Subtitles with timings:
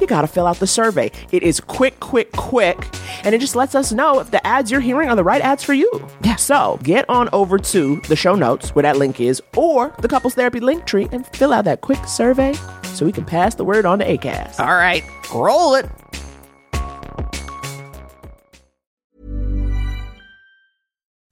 [0.00, 1.10] you got to fill out the survey.
[1.32, 2.86] It is quick, quick, quick.
[3.24, 5.62] And it just lets us know if the ads you're hearing are the right ads
[5.62, 5.90] for you.
[6.22, 6.36] Yeah.
[6.36, 10.34] So get on over to the show notes where that link is or the couples
[10.34, 12.54] therapy link tree and fill out that quick survey
[12.94, 14.60] so we can pass the word on to ACAST.
[14.60, 15.86] All right, roll it.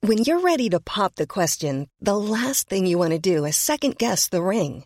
[0.01, 3.57] When you're ready to pop the question, the last thing you want to do is
[3.57, 4.85] second guess the ring.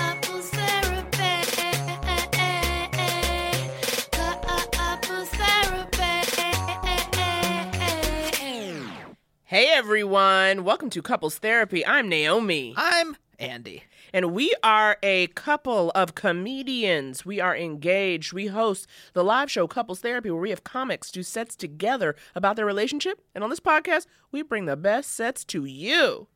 [9.51, 11.85] Hey everyone, welcome to Couples Therapy.
[11.85, 12.73] I'm Naomi.
[12.77, 13.83] I'm Andy.
[14.13, 17.25] And we are a couple of comedians.
[17.25, 18.31] We are engaged.
[18.31, 22.55] We host the live show Couples Therapy, where we have comics do sets together about
[22.55, 23.19] their relationship.
[23.35, 26.27] And on this podcast, we bring the best sets to you.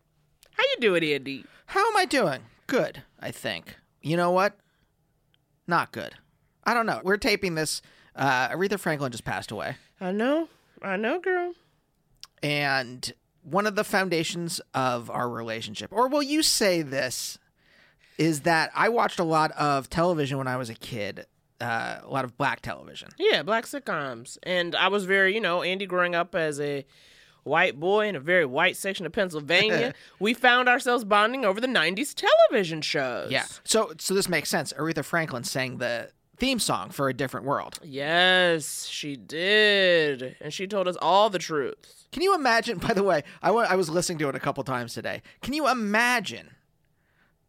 [0.52, 1.46] How you doing, Andy?
[1.68, 2.42] How am I doing?
[2.68, 3.78] Good, I think.
[4.02, 4.58] You know what?
[5.68, 6.16] Not good.
[6.66, 7.00] I don't know.
[7.02, 7.82] We're taping this.
[8.14, 9.78] Uh, Aretha Franklin just passed away.
[10.02, 10.50] I know,
[10.82, 11.54] I know, girl.
[12.44, 13.12] And
[13.44, 17.38] one of the foundations of our relationship, or will you say this,
[18.18, 21.26] is that I watched a lot of television when I was a kid,
[21.62, 23.10] uh, a lot of black television.
[23.18, 24.38] Yeah, black sitcoms.
[24.44, 26.86] And I was very, you know, Andy growing up as a
[27.46, 31.68] white boy in a very white section of Pennsylvania, we found ourselves bonding over the
[31.68, 33.32] 90s television shows.
[33.32, 33.46] Yeah.
[33.64, 34.74] So so this makes sense.
[34.74, 37.80] Aretha Franklin sang the theme song for A Different World.
[37.84, 40.36] Yes, she did.
[40.42, 42.06] And she told us all the truth.
[42.12, 42.78] Can you imagine?
[42.80, 45.22] By the way, I I was listening to it a couple times today.
[45.42, 46.52] Can you imagine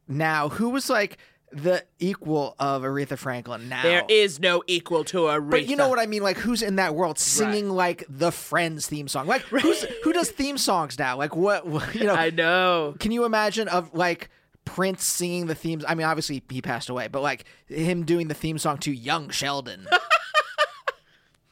[0.09, 1.19] now who was like
[1.53, 3.83] the equal of Aretha Franklin now?
[3.83, 5.51] There is no equal to Aretha.
[5.51, 6.23] But you know what I mean?
[6.23, 9.27] Like, who's in that world singing like the Friends theme song?
[9.27, 11.17] Like, who's who does theme songs now?
[11.17, 11.65] Like, what-
[11.95, 12.15] You know?
[12.15, 12.95] I know.
[12.99, 14.29] Can you imagine of like
[14.67, 15.85] Prince singing the themes?
[15.89, 19.31] I mean, obviously he passed away, but like him doing the theme song to Young
[19.31, 19.87] Sheldon.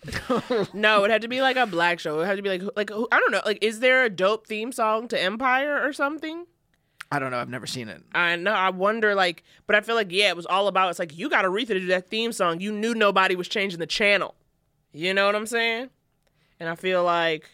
[0.74, 2.20] No, it had to be like a black show.
[2.20, 3.40] It had to be like like who- I don't know.
[3.46, 6.44] Like, is there a dope theme song to Empire or something?
[7.10, 7.38] I don't know.
[7.38, 8.02] I've never seen it.
[8.14, 8.52] I know.
[8.52, 10.90] I wonder, like, but I feel like yeah, it was all about.
[10.90, 12.60] It's like you got Aretha to do that theme song.
[12.60, 14.34] You knew nobody was changing the channel.
[14.92, 15.88] You know what I'm saying?
[16.60, 17.48] And I feel like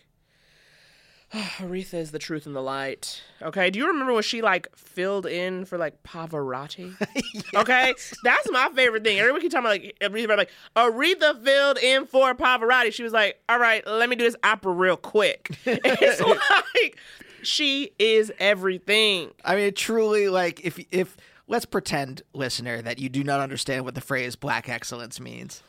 [1.59, 3.23] Aretha is the truth and the light.
[3.41, 3.71] Okay.
[3.71, 6.94] Do you remember when she like filled in for like Pavarotti?
[7.55, 7.94] Okay.
[8.23, 9.19] That's my favorite thing.
[9.19, 12.93] Everybody keep talking about like Aretha, like Aretha filled in for Pavarotti.
[12.93, 15.56] She was like, all right, let me do this opera real quick.
[15.65, 16.21] it's
[16.82, 16.97] like
[17.43, 19.31] she is everything.
[19.44, 21.17] I mean, truly, like if if
[21.49, 25.62] let's pretend, listener, that you do not understand what the phrase "black excellence" means.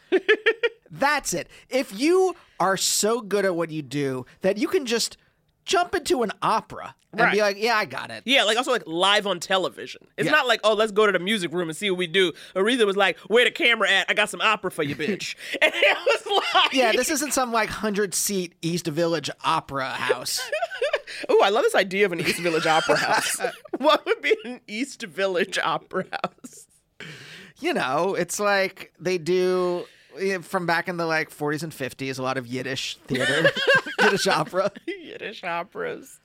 [0.92, 1.48] That's it.
[1.70, 5.18] If you are so good at what you do that you can just
[5.66, 8.24] jump into an opera and be like, yeah, I got it.
[8.26, 10.08] Yeah, like also like live on television.
[10.18, 10.32] It's Yeah.
[10.32, 12.32] not like, oh, let's go to the music room and see what we do.
[12.56, 14.06] Aretha was like, where the camera at?
[14.10, 15.36] I got some opera for you, bitch.
[15.62, 20.40] and it was like, Yeah, this isn't some like hundred seat East Village opera house.
[21.28, 23.38] Oh, I love this idea of an East Village opera house.
[23.78, 26.68] what would be an East Village opera house?
[27.60, 29.86] you know, it's like they do
[30.20, 33.52] eh, from back in the like 40s and 50s, a lot of Yiddish theater,
[34.02, 34.72] Yiddish opera.
[35.22, 36.20] Yiddish operas.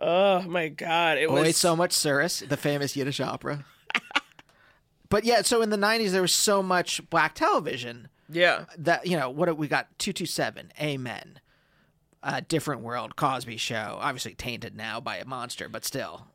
[0.00, 3.64] Oh my god, it Always was so much Cirrus, the famous Yiddish opera.
[5.08, 8.64] but yeah, so in the 90s, there was so much black television yeah.
[8.78, 11.40] that, you know, what we got 227, Amen,
[12.22, 16.26] uh, Different World, Cosby Show, obviously tainted now by a monster, but still,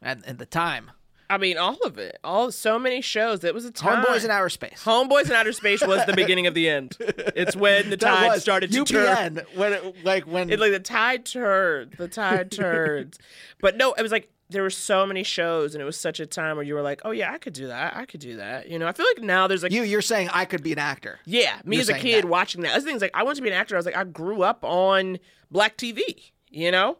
[0.00, 0.92] at, at the time.
[1.30, 2.18] I mean, all of it.
[2.24, 3.44] All so many shows.
[3.44, 4.04] It was a time.
[4.04, 4.82] Homeboys in Outer Space.
[4.84, 6.96] Homeboys in Outer Space was the beginning of the end.
[7.00, 9.34] It's when the tide was started to turn.
[9.36, 11.92] UPN, when it, like when It like the tide turned.
[11.92, 13.18] The tide turned.
[13.60, 16.26] But no, it was like there were so many shows, and it was such a
[16.26, 17.94] time where you were like, "Oh yeah, I could do that.
[17.94, 20.30] I could do that." You know, I feel like now there's like you, you're saying
[20.32, 21.18] I could be an actor.
[21.26, 22.28] Yeah, me You're as a kid that.
[22.28, 22.72] watching that.
[22.74, 23.74] Other things Like, I wanted to be an actor.
[23.76, 25.18] I was like, I grew up on
[25.50, 26.30] black TV.
[26.50, 26.96] You know,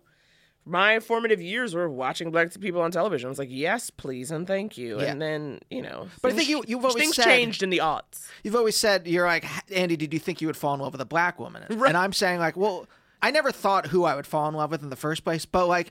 [0.68, 3.26] my formative years were watching black people on television.
[3.26, 5.00] I was like, yes, please, and thank you.
[5.00, 5.06] Yeah.
[5.10, 7.78] And then, you know, But I think you- you've always things said- changed in the
[7.78, 8.26] aughts.
[8.44, 9.96] You've always said you're like Andy.
[9.96, 11.64] Did you think you would fall in love with a black woman?
[11.70, 11.88] Right.
[11.88, 12.86] And I'm saying like, well,
[13.22, 15.66] I never thought who I would fall in love with in the first place, but
[15.66, 15.90] like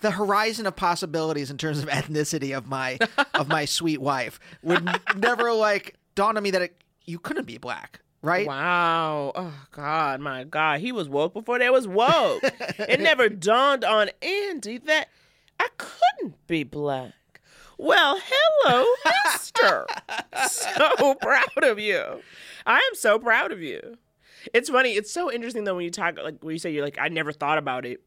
[0.00, 2.98] the horizon of possibilities in terms of ethnicity of my
[3.34, 7.46] of my sweet wife would n- never like dawn on me that it, you couldn't
[7.46, 8.46] be black, right?
[8.46, 9.32] Wow.
[9.34, 12.42] Oh God, my God, he was woke before there was woke.
[12.78, 15.08] it never dawned on Andy that
[15.58, 17.12] I couldn't be black.
[17.78, 18.86] Well, hello,
[19.32, 19.86] Mister.
[20.48, 22.20] so proud of you.
[22.66, 23.96] I am so proud of you.
[24.52, 24.92] It's funny.
[24.92, 27.32] It's so interesting though when you talk like when you say you're like I never
[27.32, 28.00] thought about it.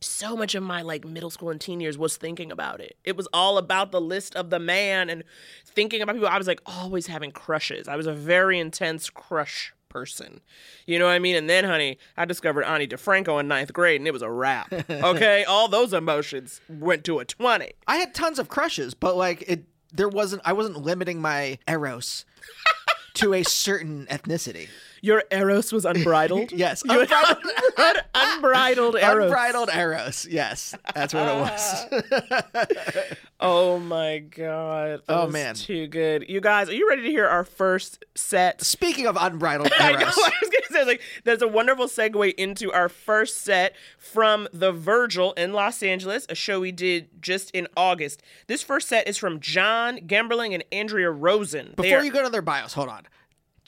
[0.00, 2.96] So much of my like middle school and teen years was thinking about it.
[3.04, 5.24] It was all about the list of the man and
[5.66, 6.28] thinking about people.
[6.28, 7.88] I was like always having crushes.
[7.88, 10.40] I was a very intense crush person.
[10.86, 11.34] You know what I mean?
[11.34, 14.72] And then, honey, I discovered Ani DiFranco in ninth grade, and it was a wrap.
[14.90, 17.72] Okay, all those emotions went to a twenty.
[17.86, 20.42] I had tons of crushes, but like it, there wasn't.
[20.44, 22.24] I wasn't limiting my eros
[23.14, 24.68] to a certain ethnicity.
[25.00, 26.52] Your eros was unbridled.
[26.52, 29.24] Yes, You had unbridled, unbridled eros.
[29.24, 30.26] unbridled eros.
[30.30, 31.86] Yes, that's what it ah.
[31.92, 33.16] was.
[33.40, 35.02] Oh my god.
[35.06, 35.54] that Oh, man.
[35.54, 36.24] too good.
[36.28, 38.62] You guys, are you ready to hear our first set?
[38.62, 39.98] Speaking of unbridled I know.
[39.98, 44.72] I was gonna say like there's a wonderful segue into our first set from the
[44.72, 48.22] Virgil in Los Angeles, a show we did just in August.
[48.48, 51.74] This first set is from John Gemberling and Andrea Rosen.
[51.76, 53.06] Before are- you go to their bios, hold on.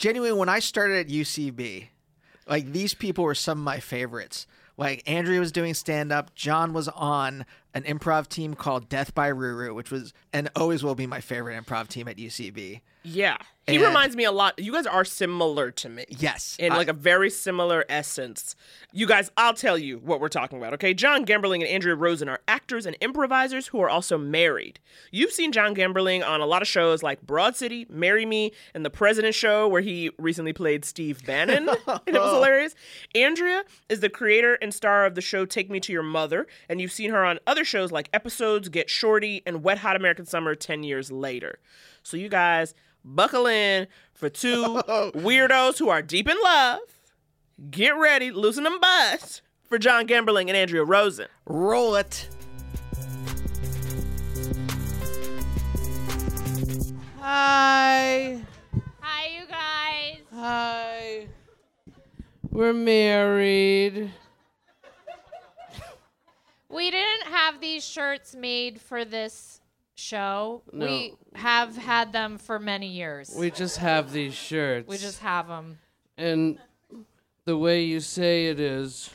[0.01, 1.89] Genuinely, when I started at UCB,
[2.49, 4.47] like these people were some of my favorites.
[4.79, 7.45] Like Andrea was doing stand up, John was on
[7.75, 11.21] an improv team called Death by Roo Roo, which was and always will be my
[11.21, 12.81] favorite improv team at UCB.
[13.03, 13.37] yeah,
[13.71, 14.59] he And- reminds me a lot.
[14.59, 16.05] You guys are similar to me.
[16.09, 18.57] Yes, in I- like a very similar essence.
[18.93, 20.93] You guys, I'll tell you what we're talking about, okay?
[20.95, 24.81] John Gemberling and Andrea Rosen are actors and improvisers who are also married.
[25.13, 28.85] You've seen John Gemberling on a lot of shows like Broad City, Marry Me, and
[28.85, 32.75] The President Show, where he recently played Steve Bannon, and it was hilarious.
[33.15, 36.81] Andrea is the creator and star of the show Take Me to Your Mother, and
[36.81, 40.55] you've seen her on other shows like Episodes, Get Shorty, and Wet Hot American Summer
[40.55, 41.59] 10 years later.
[42.03, 44.83] So you guys, buckle in for two
[45.15, 46.81] weirdos who are deep in love.
[47.71, 51.29] Get ready, loosen them butts for John Gemberling and Andrea Rosen.
[51.47, 52.29] roll it.
[57.19, 58.41] Hi.
[59.01, 60.19] Hi, you guys.
[60.35, 61.27] Hi.
[62.51, 64.11] We're married.
[66.69, 69.61] We didn't have these shirts made for this
[70.01, 70.63] show.
[70.73, 70.87] No.
[70.87, 73.35] We have had them for many years.
[73.37, 74.89] We just have these shirts.
[74.89, 75.79] We just have them.
[76.17, 76.59] And
[77.45, 79.11] the way you say it is.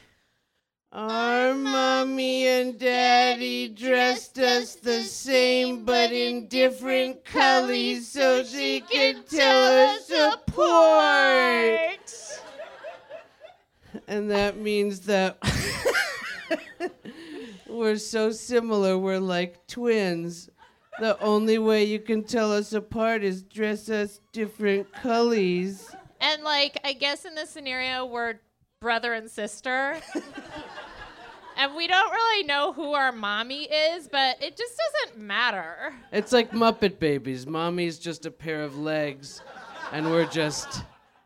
[0.92, 9.28] Our mommy and daddy dressed us the same but in different colors so she could
[9.28, 12.00] tell us apart.
[14.08, 15.38] And that means that
[17.68, 20.50] we're so similar, we're like twins.
[21.00, 25.94] The only way you can tell us apart is dress us different colors.
[26.22, 28.36] And like, I guess in this scenario, we're
[28.80, 29.98] brother and sister.
[31.58, 34.74] and we don't really know who our mommy is, but it just
[35.04, 35.94] doesn't matter.
[36.12, 37.46] It's like Muppet Babies.
[37.46, 39.42] Mommy's just a pair of legs,
[39.92, 40.84] and we're just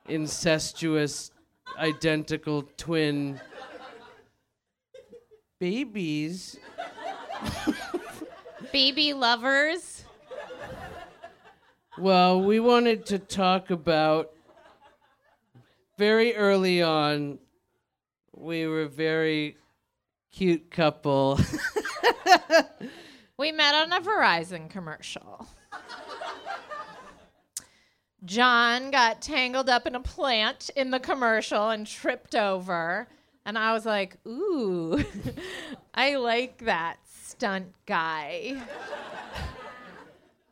[0.07, 1.31] incestuous,
[1.77, 3.39] identical twin
[5.59, 6.57] babies.
[8.71, 10.03] Baby lovers.
[11.97, 14.31] Well, we wanted to talk about
[15.97, 17.39] very early on.
[18.35, 19.57] We were a very
[20.31, 21.39] cute couple.
[23.39, 25.47] We met on a Verizon commercial.
[28.25, 33.07] John got tangled up in a plant in the commercial and tripped over.
[33.45, 35.01] And I was like, ooh,
[35.93, 36.97] I like that
[37.29, 38.59] stunt guy.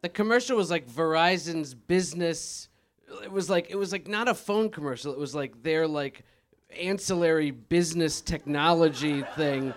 [0.02, 2.70] the commercial was like Verizon's business.
[3.24, 5.12] It was like it was like not a phone commercial.
[5.12, 6.24] It was like their like
[6.80, 9.74] ancillary business technology thing.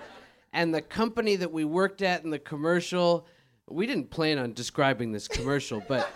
[0.53, 3.27] And the company that we worked at in the commercial,
[3.69, 6.11] we didn't plan on describing this commercial, but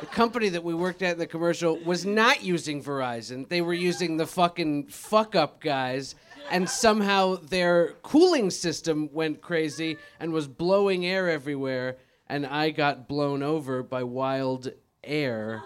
[0.00, 3.48] the company that we worked at in the commercial was not using Verizon.
[3.48, 6.14] They were using the fucking fuck up guys.
[6.50, 11.96] And somehow their cooling system went crazy and was blowing air everywhere.
[12.28, 14.70] And I got blown over by wild
[15.02, 15.62] air.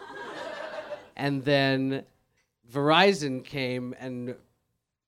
[1.16, 2.04] And then
[2.72, 4.34] Verizon came and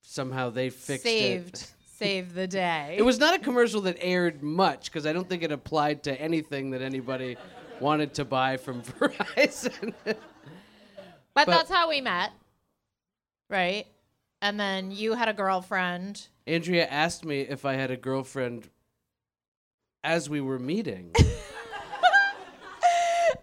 [0.01, 1.09] somehow they fixed it.
[1.09, 2.95] Saved, saved the day.
[2.97, 6.21] It was not a commercial that aired much because I don't think it applied to
[6.21, 7.37] anything that anybody
[7.79, 9.93] wanted to buy from Verizon.
[10.05, 10.17] But,
[11.33, 12.31] But- that's how we met,
[13.49, 13.85] right?
[14.41, 16.27] And then you had a girlfriend.
[16.45, 18.69] Andrea asked me if I had a girlfriend
[20.03, 21.11] as we were meeting.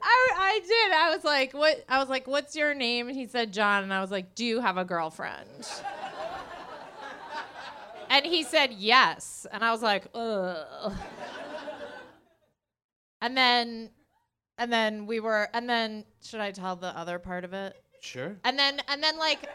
[0.05, 0.93] I, I did.
[0.93, 3.93] I was like, "What?" I was like, "What's your name?" And he said John, and
[3.93, 5.69] I was like, "Do you have a girlfriend?"
[8.09, 10.93] and he said yes, and I was like, "Ugh."
[13.21, 13.91] And then,
[14.63, 17.77] and then we were, and then should I tell the other part of it?
[18.03, 18.37] sure.
[18.45, 19.49] And then and then like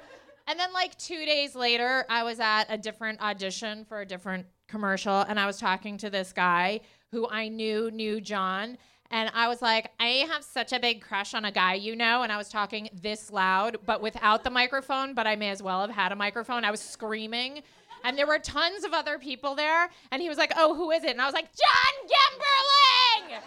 [0.48, 4.46] and then like 2 days later I was at a different audition for a different
[4.68, 8.78] commercial and I was talking to this guy who I knew knew John
[9.12, 12.24] and I was like I have such a big crush on a guy you know
[12.24, 15.82] and I was talking this loud but without the microphone but I may as well
[15.82, 17.64] have had a microphone I was screaming
[18.04, 21.04] and there were tons of other people there and he was like oh who is
[21.04, 23.42] it and I was like John Gemberling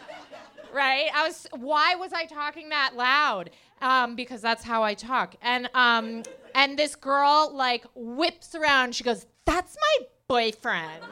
[0.74, 1.08] right?
[1.14, 1.46] I was.
[1.52, 3.50] Why was I talking that loud?
[3.80, 5.34] Um, because that's how I talk.
[5.42, 6.22] And um,
[6.54, 8.94] and this girl like whips around.
[8.94, 11.02] She goes, "That's my boyfriend."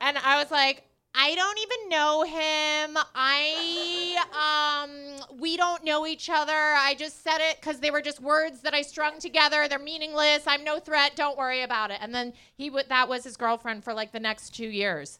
[0.00, 0.82] and I was like.
[1.18, 2.98] I don't even know him.
[3.14, 6.52] I um we don't know each other.
[6.52, 9.66] I just said it cuz they were just words that I strung together.
[9.66, 10.42] They're meaningless.
[10.46, 11.16] I'm no threat.
[11.16, 12.00] Don't worry about it.
[12.02, 15.18] And then he would that was his girlfriend for like the next 2 years.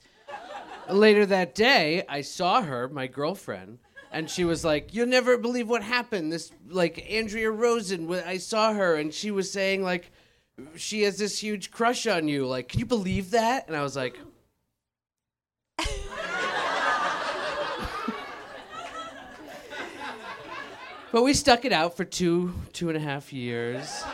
[0.88, 3.78] Later that day, I saw her, my girlfriend,
[4.12, 8.72] and she was like, "You'll never believe what happened." This like Andrea Rosen, I saw
[8.72, 10.12] her, and she was saying like,
[10.76, 12.46] she has this huge crush on you.
[12.46, 13.66] Like, can you believe that?
[13.66, 14.18] And I was like.
[21.12, 24.04] But we stuck it out for two, two and a half years.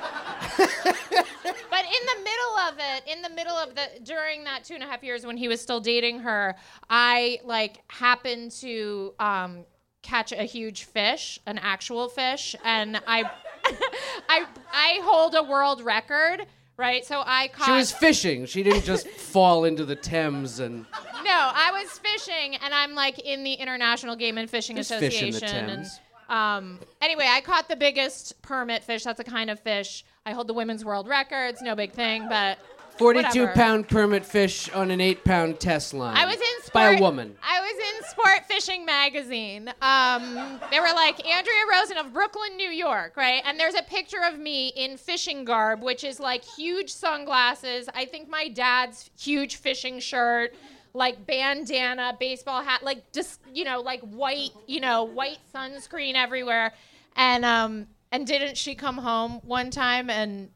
[1.94, 4.86] In the middle of it, in the middle of the during that two and a
[4.86, 6.54] half years when he was still dating her,
[6.88, 9.64] I like happened to um,
[10.02, 13.22] catch a huge fish, an actual fish, and I,
[14.28, 16.46] I, I hold a world record,
[16.76, 17.04] right?
[17.04, 17.66] So I caught.
[17.66, 18.46] She was fishing.
[18.46, 20.86] She didn't just fall into the Thames and.
[21.24, 25.22] No, I was fishing, and I'm like in the International Game and Fishing There's fish
[25.22, 25.66] in Association.
[25.66, 26.00] the and Thames.
[26.32, 29.04] Um, anyway, I caught the biggest permit fish.
[29.04, 30.04] That's a kind of fish.
[30.24, 31.60] I hold the women's world records.
[31.60, 32.58] No big thing, but
[32.96, 33.52] 42 whatever.
[33.52, 36.16] pound permit fish on an 8 pound test line.
[36.16, 36.72] I was in sport.
[36.72, 37.36] By a woman.
[37.42, 39.68] I was in Sport Fishing Magazine.
[39.82, 43.42] Um, they were like Andrea Rosen of Brooklyn, New York, right?
[43.44, 47.88] And there's a picture of me in fishing garb, which is like huge sunglasses.
[47.94, 50.54] I think my dad's huge fishing shirt,
[50.94, 56.72] like bandana, baseball hat, like just you know, like white, you know, white sunscreen everywhere.
[57.16, 60.50] And um, and didn't she come home one time and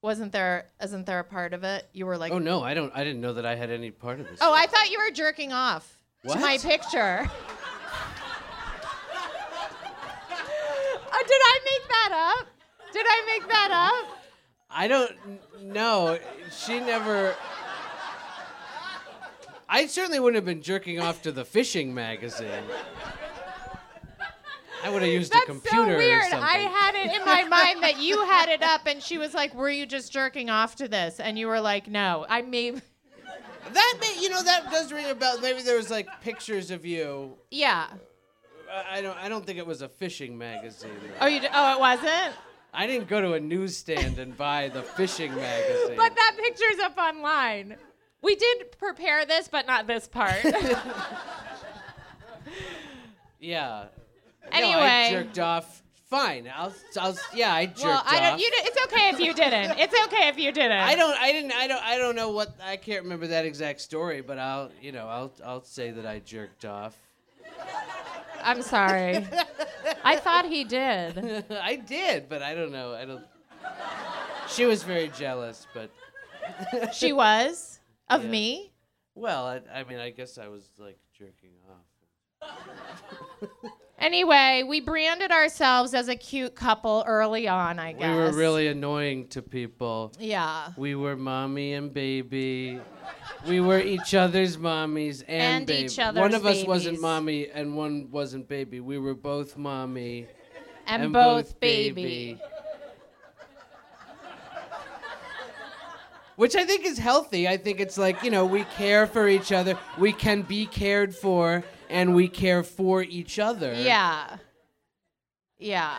[0.00, 0.66] wasn't there?
[0.82, 1.88] Isn't there a part of it?
[1.92, 4.20] You were like, Oh no, I don't I didn't know that I had any part
[4.20, 4.38] of this.
[4.40, 6.34] Oh, I thought you were jerking off What?
[6.34, 7.28] to my picture.
[11.14, 12.46] Oh, did I make that up?
[12.92, 13.70] Did I make that
[14.04, 14.18] up?
[14.70, 15.12] I don't
[15.62, 16.18] know.
[16.50, 17.34] She never
[19.72, 22.62] I certainly wouldn't have been jerking off to the fishing magazine.
[24.84, 26.22] I would have used That's a computer so or weird.
[26.24, 26.42] something.
[26.42, 29.54] I had it in my mind that you had it up, and she was like,
[29.54, 32.72] "Were you just jerking off to this?" And you were like, "No, I may."
[33.72, 35.40] that may, you know that does ring a bell.
[35.40, 37.38] Maybe there was like pictures of you.
[37.50, 37.86] Yeah.
[38.70, 40.90] I I don't I don't think it was a fishing magazine.
[41.18, 41.40] Oh, you?
[41.40, 42.34] d- Oh, it wasn't.
[42.74, 45.96] I didn't go to a newsstand and buy the fishing magazine.
[45.96, 47.76] But that picture's up online.
[48.22, 50.44] We did prepare this, but not this part.
[53.40, 53.86] yeah.
[54.50, 54.72] Anyway.
[54.72, 55.82] no, I jerked off.
[56.08, 56.48] Fine.
[56.54, 56.72] I'll.
[57.00, 57.16] I'll.
[57.34, 58.34] Yeah, I jerked well, I don't.
[58.34, 58.40] off.
[58.40, 59.78] You, di- it's okay if you didn't.
[59.78, 60.72] It's okay if you didn't.
[60.72, 61.18] I don't.
[61.18, 61.52] I didn't.
[61.52, 61.82] I don't.
[61.82, 62.54] I don't know what.
[62.62, 64.70] I can't remember that exact story, but I'll.
[64.80, 65.08] You know.
[65.08, 65.32] I'll.
[65.44, 66.96] I'll say that I jerked off.
[68.42, 69.26] I'm sorry.
[70.04, 71.46] I thought he did.
[71.50, 72.94] I did, but I don't know.
[72.94, 73.24] I don't.
[74.48, 75.90] She was very jealous, but
[76.92, 77.71] She was
[78.14, 78.30] of Yeah.
[78.30, 78.72] me.
[79.14, 82.48] well, I, I mean, I guess I was like jerking off.
[83.98, 87.78] Anyway, we branded ourselves as a cute couple early on.
[87.78, 90.12] I guess We were really annoying to people.
[90.18, 90.70] Yeah.
[90.76, 92.80] We were mommy and baby.
[93.46, 95.84] We were each other's mommies and, And baby.
[95.84, 98.80] each one other's of us wasn't mommy and one wasn't baby.
[98.80, 100.26] We were both mommy
[100.88, 102.02] And, and both, both baby.
[102.02, 102.40] baby.
[106.42, 107.46] Which I think is healthy.
[107.46, 109.78] I think it's like, you know, we care for each other.
[109.96, 113.72] We can be cared for and we care for each other.
[113.72, 114.38] Yeah.
[115.60, 115.94] Yeah.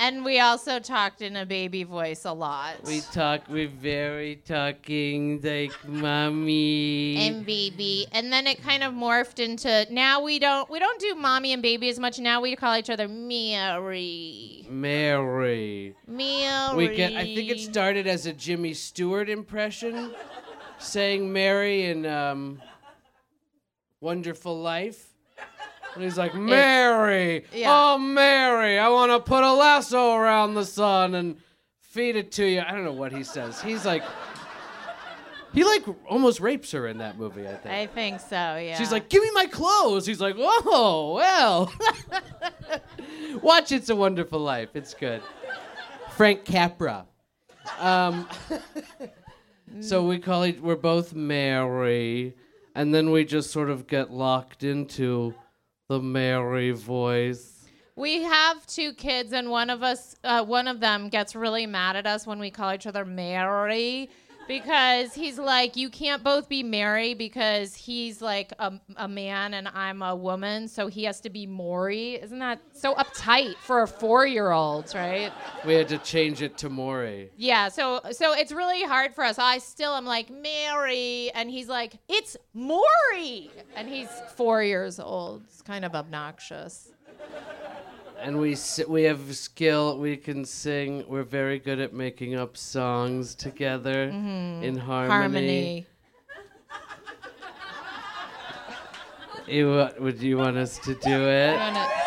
[0.00, 2.76] And we also talked in a baby voice a lot.
[2.84, 7.16] We talk, we're very talking like mommy.
[7.16, 11.14] and baby and then it kind of morphed into now we don't we don't do
[11.14, 15.94] mommy and baby as much now we call each other Mary Mary.
[16.06, 17.14] Mary We get.
[17.14, 20.12] I think it started as a Jimmy Stewart impression,
[20.78, 22.60] saying Mary in um,
[24.00, 25.07] "Wonderful Life,"
[25.94, 27.68] and he's like, "Mary, yeah.
[27.70, 31.36] oh Mary, I want to put a lasso around the sun and
[31.80, 33.60] feed it to you." I don't know what he says.
[33.60, 34.02] He's like,
[35.52, 37.46] he like almost rapes her in that movie.
[37.46, 37.74] I think.
[37.74, 41.72] I think so yeah She's like, "Give me my clothes." He's like, "Oh well."
[43.42, 45.22] Watch "It's a Wonderful Life." It's good.
[46.12, 47.06] Frank Capra.
[47.78, 48.28] Um,
[49.80, 50.60] so we call it.
[50.62, 52.34] We're both Mary,
[52.74, 55.34] and then we just sort of get locked into
[55.88, 57.64] the Mary voice.
[57.96, 61.96] we have two kids and one of us uh, one of them gets really mad
[61.96, 64.10] at us when we call each other Mary
[64.48, 69.68] because he's like you can't both be Mary because he's like a, a man and
[69.68, 73.86] I'm a woman so he has to be Maury isn't that so uptight for a
[73.86, 75.30] 4-year-old right
[75.64, 77.30] We had to change it to Maury.
[77.36, 79.38] Yeah, so so it's really hard for us.
[79.38, 85.42] I still am like Mary, and he's like it's Maury, and he's four years old.
[85.44, 86.90] It's kind of obnoxious.
[88.20, 88.56] And we
[88.88, 89.98] we have skill.
[89.98, 91.04] We can sing.
[91.08, 94.64] We're very good at making up songs together mm-hmm.
[94.64, 95.08] in harmony.
[95.08, 95.86] Harmony.
[99.46, 102.04] You, would you want us to do it?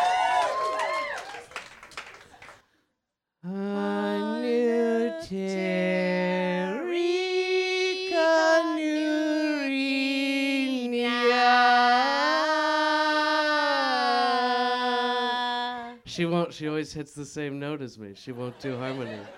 [16.52, 18.12] She always hits the same note as me.
[18.14, 19.18] She won't do harmony.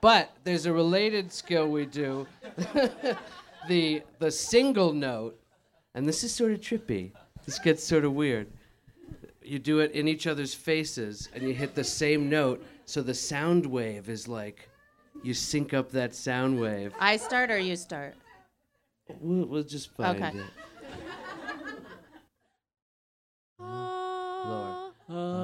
[0.00, 2.26] But there's a related skill we do.
[3.68, 5.40] the the single note,
[5.94, 7.12] and this is sort of trippy.
[7.46, 8.48] This gets sort of weird.
[9.42, 13.14] You do it in each other's faces, and you hit the same note, so the
[13.14, 14.68] sound wave is like,
[15.22, 16.92] you sync up that sound wave.
[17.00, 18.14] I start or you start?
[19.20, 20.36] We'll, we'll just find Okay.
[20.36, 20.44] it.
[23.58, 24.90] Lower.
[25.08, 25.43] Ah,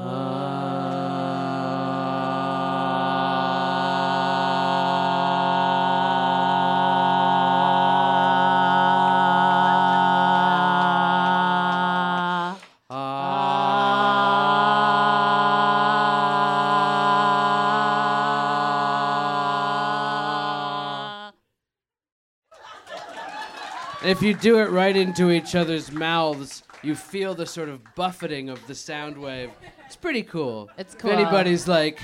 [24.11, 28.49] If you do it right into each other's mouths, you feel the sort of buffeting
[28.49, 29.51] of the sound wave.
[29.87, 30.69] It's pretty cool.
[30.77, 31.13] It's cool.
[31.13, 32.03] If anybody's like,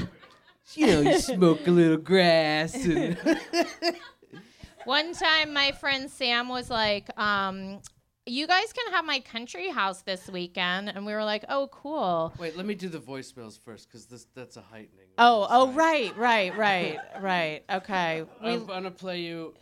[0.75, 3.19] you know, you smoke a little grass and
[4.85, 7.81] One time, my friend Sam was like, um,
[8.25, 12.33] "You guys can have my country house this weekend," and we were like, "Oh, cool."
[12.39, 15.09] Wait, let me do the voicemails first, because this that's a heightening.
[15.19, 17.65] Oh, oh, right, right, right, right.
[17.69, 18.25] Okay.
[18.45, 19.55] We, I'm gonna play you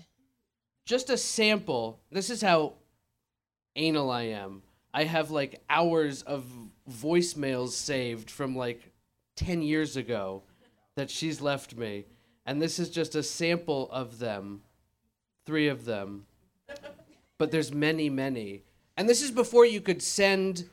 [0.85, 2.01] just a sample.
[2.11, 2.75] This is how
[3.77, 4.63] anal I am.
[4.93, 6.45] I have like hours of
[6.91, 8.93] voicemails saved from like
[9.37, 10.43] 10 years ago
[10.95, 12.05] that she's left me.
[12.47, 14.63] And this is just a sample of them.
[15.47, 16.27] Three of them.
[17.39, 18.63] But there's many, many.
[18.97, 20.69] And this is before you could send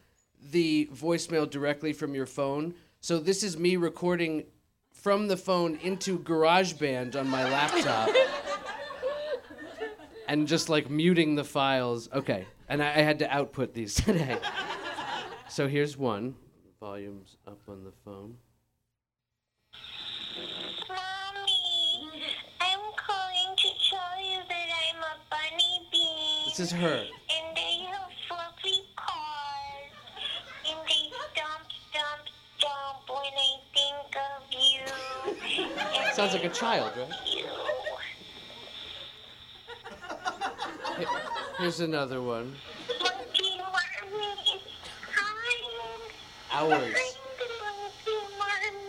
[0.52, 2.76] the voicemail directly from your phone.
[3.00, 4.43] So this is me recording
[4.93, 8.10] from the phone into GarageBand on my laptop.
[10.32, 12.08] And just like muting the files.
[12.13, 12.46] Okay.
[12.70, 14.38] And I, I had to output these today.
[15.50, 16.36] so here's one.
[16.80, 18.38] Volume's up on the phone.
[20.88, 22.24] Mommy,
[22.62, 26.46] I'm calling to tell you that I'm a bunny bee.
[26.48, 26.88] This is her.
[26.88, 29.91] And they have fluffy cars.
[30.65, 32.24] And they stomp, stomp,
[32.58, 34.41] stomp when I think of
[36.08, 36.13] you.
[36.13, 37.10] Sounds like a child, right?
[37.10, 37.44] love You.
[37.44, 37.72] Here-
[41.60, 42.56] Here's another one.
[46.54, 46.74] Hours.
[46.74, 48.86] I'm the Monkey Marmy.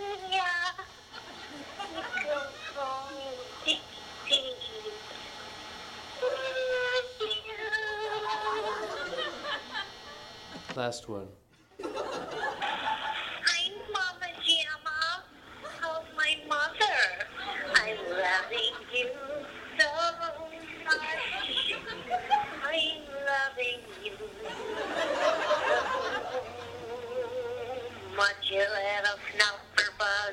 [1.95, 3.79] You can call me
[4.27, 4.57] Dixie.
[10.77, 11.29] Last one.
[13.45, 15.01] Hi, Mama Jamma.
[15.81, 16.99] How's my mother?
[17.77, 19.09] I'm loving you
[19.79, 20.37] so much.
[22.65, 24.51] I'm loving you so
[28.17, 28.51] much.
[28.51, 29.19] You little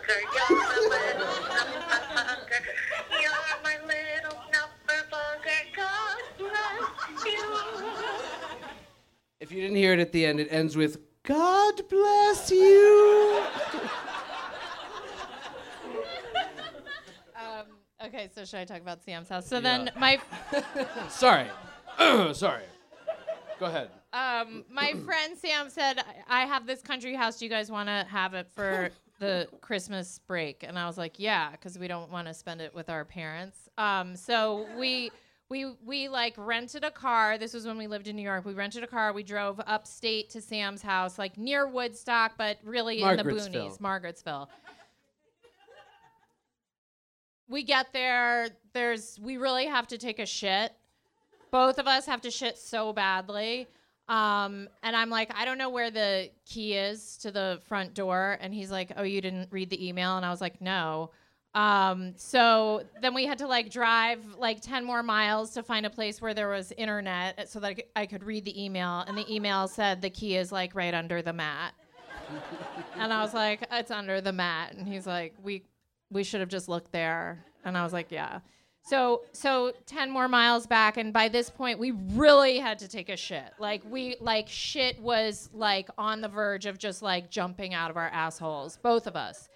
[0.09, 2.61] You're my little bugger.
[3.21, 4.39] You're my little
[4.87, 5.61] bugger.
[5.75, 7.45] God bless you.
[9.39, 13.43] If you didn't hear it at the end, it ends with God bless you.
[17.35, 17.65] Um,
[18.05, 19.47] okay, so should I talk about Sam's house?
[19.47, 20.19] So then my
[21.09, 21.47] Sorry.
[22.33, 22.63] Sorry.
[23.59, 23.89] Go ahead.
[24.13, 27.37] um, my friend Sam said, "I have this country house.
[27.37, 28.89] Do you guys want to have it for
[29.19, 32.73] the Christmas break?" And I was like, "Yeah," because we don't want to spend it
[32.73, 33.69] with our parents.
[33.77, 35.11] Um, so we.
[35.51, 37.39] We, we like rented a car.
[37.39, 38.45] This was when we lived in New York.
[38.45, 39.11] We rented a car.
[39.13, 44.47] We drove upstate to Sam's house, like near Woodstock, but really in the boonies, Margaretville.
[47.49, 50.71] we get there there's we really have to take a shit
[51.51, 53.67] both of us have to shit so badly
[54.09, 58.37] um, and i'm like i don't know where the key is to the front door
[58.41, 61.09] and he's like oh you didn't read the email and i was like no
[61.55, 65.89] um, so then we had to like drive like 10 more miles to find a
[65.89, 69.17] place where there was internet so that I could, I could read the email and
[69.17, 71.73] the email said the key is like right under the mat
[72.97, 74.73] and I was like, it's under the mat.
[74.73, 75.63] And he's like, we
[76.11, 77.45] we should have just looked there.
[77.63, 78.39] And I was like, yeah.
[78.83, 83.09] So so 10 more miles back and by this point we really had to take
[83.09, 83.51] a shit.
[83.59, 87.97] Like we like shit was like on the verge of just like jumping out of
[87.97, 89.47] our assholes, both of us.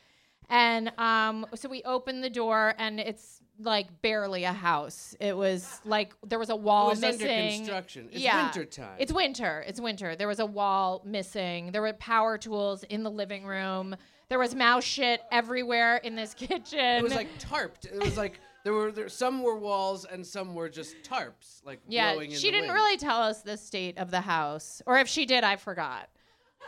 [0.49, 5.15] And um so we opened the door and it's like barely a house.
[5.19, 7.57] It was like there was a wall it was under missing.
[7.59, 8.09] construction.
[8.11, 8.43] It's yeah.
[8.43, 8.95] wintertime.
[8.99, 9.63] It's winter.
[9.67, 10.15] It's winter.
[10.15, 11.71] There was a wall missing.
[11.71, 13.95] There were power tools in the living room.
[14.29, 16.79] There was mouse shit everywhere in this kitchen.
[16.79, 17.85] It was like tarped.
[17.85, 21.79] It was like there were there, some were walls and some were just tarps, like
[21.87, 22.73] yeah, blowing in she the didn't wind.
[22.75, 26.09] really tell us the state of the house, or if she did, I forgot.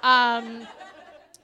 [0.03, 0.67] Um,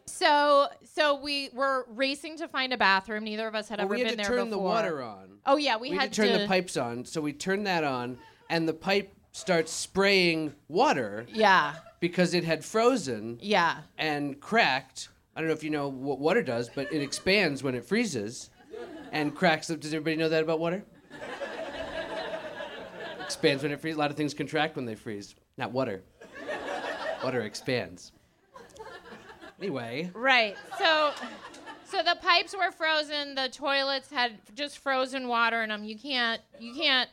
[0.06, 3.24] so so we were racing to find a bathroom.
[3.24, 4.52] Neither of us had Well, ever we had been to there turn before.
[4.52, 5.38] the water on.
[5.46, 7.84] Oh yeah, we, We had had to turn the pipes on, so we turned that
[7.84, 8.18] on,
[8.50, 13.78] and the pipe starts spraying water Yeah, because it had frozen yeah.
[13.98, 15.08] and cracked.
[15.36, 18.50] I don't know if you know what water does, but it expands when it freezes
[19.12, 19.70] and cracks.
[19.70, 19.80] Up.
[19.80, 20.84] Does everybody know that about water?
[23.26, 23.96] expands when it freezes.
[23.96, 25.36] A lot of things contract when they freeze.
[25.58, 26.04] Not water.
[27.24, 28.12] Water expands.
[29.60, 30.58] Anyway, Right.
[30.78, 31.12] So
[31.86, 35.84] so the pipes were frozen, the toilets had just frozen water in them.
[35.84, 37.10] You can't you can't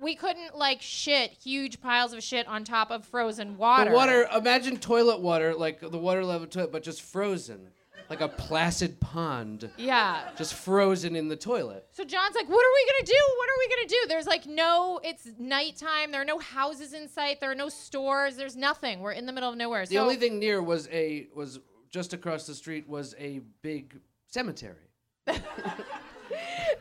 [0.00, 3.90] we couldn't like shit huge piles of shit on top of frozen water.
[3.90, 4.28] the water.
[4.34, 7.68] Imagine toilet water, like the water level toilet, but just frozen,
[8.10, 10.30] like a placid pond, Yeah.
[10.36, 11.86] just frozen in the toilet.
[11.92, 13.18] So John's like, "What are we going to do?
[13.36, 16.12] What are we going to do?" There's like no it's nighttime.
[16.12, 17.40] There are no houses in sight.
[17.40, 18.36] There are no stores.
[18.36, 19.00] There's nothing.
[19.00, 19.86] We're in the middle of nowhere.
[19.86, 24.00] The so only thing near was a was just across the street was a big
[24.26, 24.88] cemetery,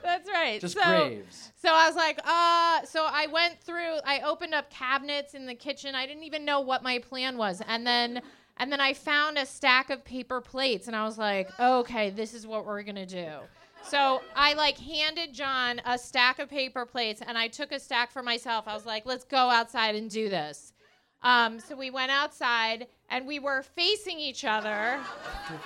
[0.03, 0.59] That's right.
[0.59, 1.51] just so, graves.
[1.55, 5.55] So I was like, uh, so I went through, I opened up cabinets in the
[5.55, 5.95] kitchen.
[5.95, 7.61] I didn't even know what my plan was.
[7.67, 8.21] And then,
[8.57, 12.33] and then I found a stack of paper plates and I was like, okay, this
[12.33, 13.29] is what we're going to do.
[13.83, 18.11] So I like handed John a stack of paper plates and I took a stack
[18.11, 18.67] for myself.
[18.67, 20.73] I was like, let's go outside and do this.
[21.23, 24.67] Um, so we went outside and we were facing each other.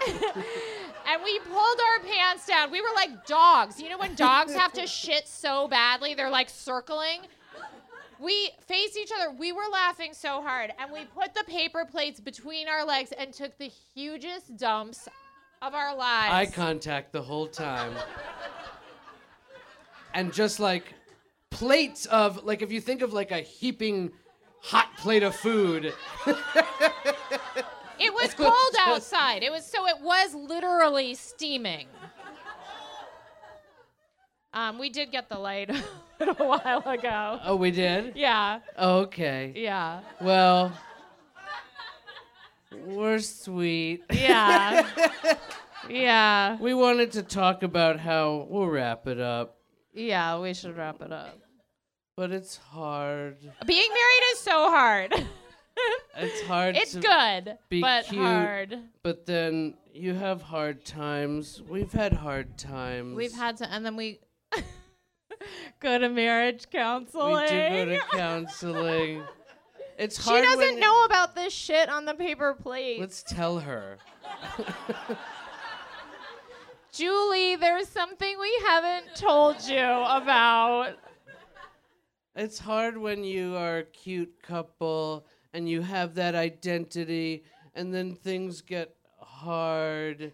[0.07, 2.71] and we pulled our pants down.
[2.71, 3.79] We were like dogs.
[3.81, 7.21] You know when dogs have to shit so badly, they're like circling.
[8.19, 9.31] We faced each other.
[9.31, 13.33] We were laughing so hard, and we put the paper plates between our legs and
[13.33, 15.07] took the hugest dumps
[15.61, 16.33] of our lives.
[16.33, 17.93] Eye contact the whole time.
[20.13, 20.93] and just like
[21.51, 24.11] plates of like if you think of like a heaping
[24.61, 25.93] hot plate of food.
[27.99, 29.43] It was cold outside.
[29.43, 31.87] It was so it was literally steaming.
[34.53, 35.69] Um, we did get the light
[36.39, 37.39] a while ago.
[37.45, 38.13] Oh, we did?
[38.15, 39.53] Yeah, Okay.
[39.55, 40.71] yeah, Well,
[42.85, 44.03] we're sweet.
[44.11, 44.87] yeah,
[45.89, 49.57] yeah, We wanted to talk about how we'll wrap it up,
[49.93, 50.39] yeah.
[50.39, 51.37] We should wrap it up.
[52.15, 53.37] but it's hard.
[53.65, 55.13] Being married is so hard.
[56.19, 58.19] It's hard it's to good, be but cute.
[58.19, 58.79] hard.
[59.03, 61.61] But then you have hard times.
[61.69, 63.15] We've had hard times.
[63.15, 64.19] We've had to, and then we
[65.79, 67.33] go to marriage counseling.
[67.33, 69.23] we do go to counseling.
[69.99, 70.43] It's hard.
[70.43, 72.99] she doesn't know about this shit on the paper plate.
[72.99, 73.97] Let's tell her.
[76.91, 80.97] Julie, there's something we haven't told you about.
[82.35, 88.13] It's hard when you are a cute couple and you have that identity, and then
[88.13, 90.31] things get hard,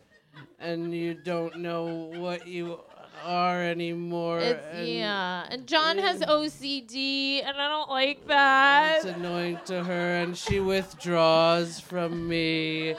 [0.60, 2.82] and you don't know what you
[3.24, 4.40] are anymore.
[4.40, 8.98] And yeah, and John has OCD, and I don't like that.
[8.98, 12.96] It's annoying to her, and she withdraws from me.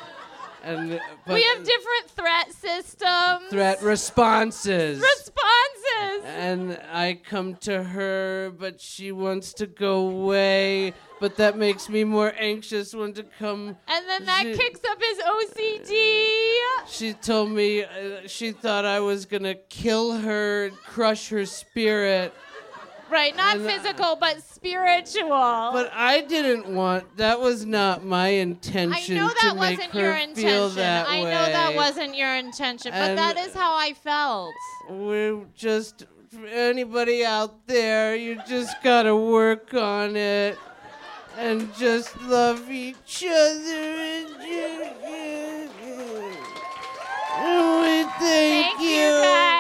[0.63, 3.51] And but we have different threat systems.
[3.51, 4.99] threat responses.
[4.99, 6.25] responses.
[6.25, 10.95] and I come to her, but she wants to go away.
[11.25, 13.79] But that makes me more anxious when to come.
[13.89, 16.55] And then that She- kicks up his OCD.
[16.87, 22.35] She told me uh, she thought I was gonna kill her, crush her spirit.
[23.09, 25.31] Right, not And, uh, physical, but spiritual.
[25.73, 27.17] But I didn't want.
[27.17, 29.17] That was not my intention.
[29.17, 31.07] I know to that make wasn't her your feel intention.
[31.09, 31.31] I way.
[31.31, 34.53] know that wasn't your intention, but And- that is how I felt.
[34.91, 36.05] We're just
[36.53, 38.15] anybody out there.
[38.15, 40.59] You just gotta work on it
[41.37, 43.35] and just love each other.
[43.71, 44.79] And you,
[47.83, 49.55] we thank, Thank you guys.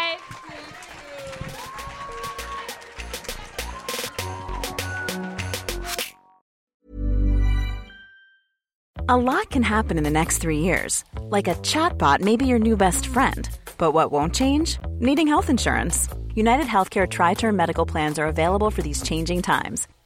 [9.06, 11.04] A lot can happen in the next three years.
[11.28, 13.46] Like a chatbot may be your new best friend.
[13.76, 14.78] But what won't change?
[14.98, 16.08] Needing health insurance.
[16.34, 19.86] United Healthcare TriTerm Medical Plans are available for these changing times.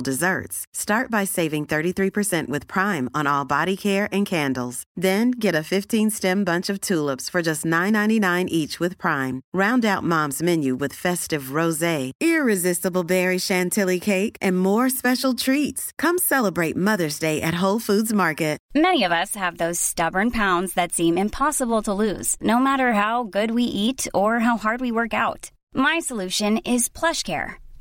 [0.00, 0.64] desserts.
[0.72, 4.82] Start by saving 33% with Prime on all body care and candles.
[4.96, 9.42] Then get a 15-stem bunch of tulips for just $9.99 each with Prime.
[9.52, 15.92] Round out Mom's menu with festive rosé, irresistible berry chantilly cake, and more special treats.
[15.98, 18.56] Come celebrate Mother's Day at Whole Foods Market.
[18.74, 23.24] Many of us have those stubborn pounds that seem impossible to lose, no matter how
[23.24, 25.50] good we eat or how hard we work out.
[25.74, 27.54] My solution is PlushCare.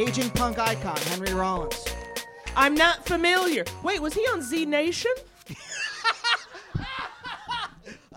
[0.00, 0.96] Aging punk icon.
[0.96, 1.84] Henry Rollins.
[2.56, 3.64] I'm not familiar.
[3.82, 5.12] Wait, was he on Z Nation?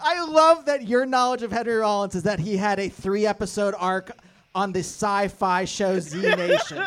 [0.01, 3.75] I love that your knowledge of Henry Rollins is that he had a three episode
[3.77, 4.11] arc
[4.55, 6.83] on the sci fi show Z Nation.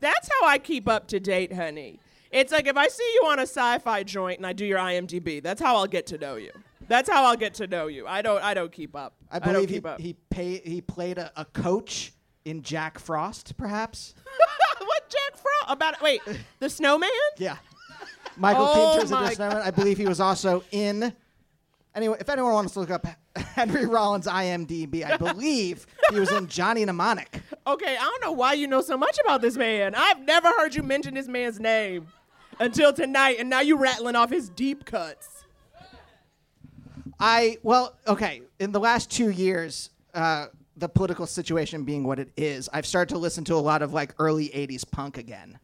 [0.00, 2.00] That's how I keep up to date, honey.
[2.30, 5.42] It's like if I see you on a sci-fi joint and I do your IMDb,
[5.42, 6.50] that's how I'll get to know you.
[6.88, 8.06] That's how I'll get to know you.
[8.06, 8.42] I don't.
[8.42, 9.14] I don't keep up.
[9.30, 10.00] I don't believe he, up.
[10.00, 12.12] he, pay, he played a, a coach
[12.48, 14.14] in Jack Frost, perhaps?
[14.78, 16.00] what Jack Frost about?
[16.00, 16.22] Wait,
[16.60, 17.10] the snowman?
[17.36, 17.56] Yeah.
[18.36, 19.56] Michael Oh Keaton my is a Snowman.
[19.58, 21.12] I believe he was also in.
[21.94, 23.06] Anyway, if anyone wants to look up
[23.36, 27.40] Henry Rollins IMDb, I believe he was in Johnny Mnemonic.
[27.66, 29.94] Okay, I don't know why you know so much about this man.
[29.96, 32.06] I've never heard you mention this man's name
[32.60, 35.44] until tonight, and now you rattling off his deep cuts.
[37.18, 38.42] I well, okay.
[38.60, 40.46] In the last two years, uh,
[40.78, 43.92] the political situation being what it is, I've started to listen to a lot of
[43.92, 45.58] like early '80s punk again.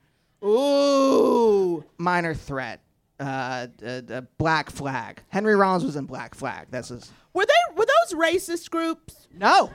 [0.45, 2.81] Ooh, Minor Threat,
[3.21, 5.23] uh, uh, uh, Black Flag.
[5.29, 6.67] Henry Rollins was in Black Flag.
[6.71, 7.11] That's his.
[7.33, 9.29] Were they were those racist groups?
[9.33, 9.71] No.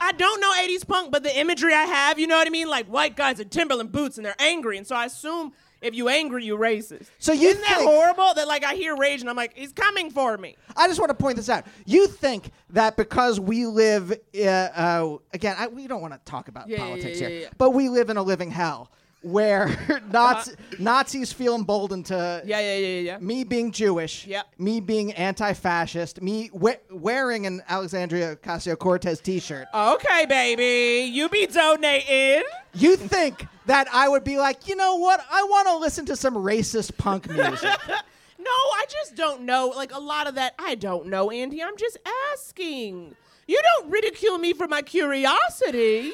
[0.00, 2.68] I don't know 80s punk, but the imagery I have, you know what I mean?
[2.68, 6.08] Like white guys in Timberland boots and they're angry, and so I assume if you
[6.08, 7.06] angry, you racist.
[7.18, 8.34] So you Isn't that think- horrible?
[8.34, 10.56] That like I hear rage and I'm like, he's coming for me.
[10.76, 11.64] I just want to point this out.
[11.84, 16.48] You think that because we live, uh, uh, again, I, we don't want to talk
[16.48, 17.50] about Yeah, yeah, politics yeah, here, yeah, yeah.
[17.58, 18.90] but we live in a living hell
[19.22, 19.66] where
[20.12, 20.76] Nazi, uh-huh.
[20.78, 23.18] Nazis feel emboldened to Yeah, yeah, yeah, yeah.
[23.18, 24.42] me being Jewish, yeah.
[24.58, 29.66] me being anti-fascist, me we- wearing an Alexandria Ocasio-Cortez T-shirt.
[29.74, 32.44] Oh, okay, baby, you be donating.
[32.74, 35.24] You think that I would be like, you know what?
[35.30, 37.70] I want to listen to some racist punk music.
[38.38, 39.72] No, I just don't know.
[39.74, 41.62] Like a lot of that, I don't know, Andy.
[41.62, 41.98] I'm just
[42.32, 43.16] asking.
[43.48, 46.12] You don't ridicule me for my curiosity.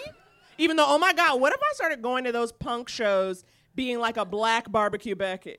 [0.59, 3.99] Even though, oh my God, what if I started going to those punk shows being
[3.99, 5.57] like a black barbecue Becky?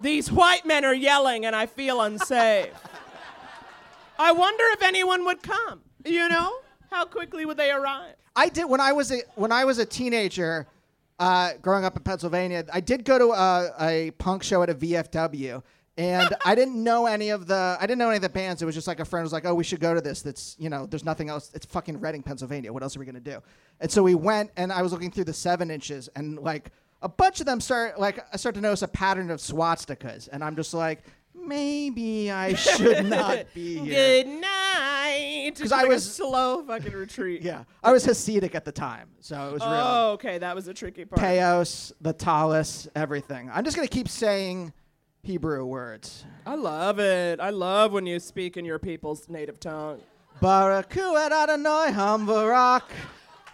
[0.00, 2.72] These white men are yelling and I feel unsafe.
[4.18, 5.80] I wonder if anyone would come.
[6.04, 6.58] You know?
[6.90, 8.14] How quickly would they arrive?
[8.34, 10.66] I did when I was a when I was a teenager,
[11.18, 12.64] uh, growing up in Pennsylvania.
[12.72, 15.62] I did go to a, a punk show at a VFW,
[16.00, 18.62] and I didn't know any of the I didn't know any of the bands.
[18.62, 20.56] It was just like a friend was like, "Oh, we should go to this." That's
[20.58, 21.50] you know, there's nothing else.
[21.54, 22.72] It's fucking Reading, Pennsylvania.
[22.72, 23.40] What else are we gonna do?
[23.80, 26.70] And so we went, and I was looking through the seven inches, and like
[27.02, 30.42] a bunch of them start like I start to notice a pattern of swastikas, and
[30.42, 31.02] I'm just like.
[31.42, 33.94] Maybe I should not be here.
[34.24, 35.52] Good night.
[35.54, 37.42] 'Cause Just I like was- slow fucking retreat.
[37.42, 39.70] Yeah, I was Hasidic at the time, so it was real.
[39.72, 40.38] Oh, okay.
[40.38, 41.20] That was a tricky part.
[41.20, 43.48] Peos, the tallis, everything.
[43.52, 44.72] I'm just gonna keep saying
[45.22, 46.24] Hebrew words.
[46.46, 47.40] I love it.
[47.40, 50.00] I love when you speak in your people's native tongue.
[50.40, 52.82] Baraku et Adonai Hambarak.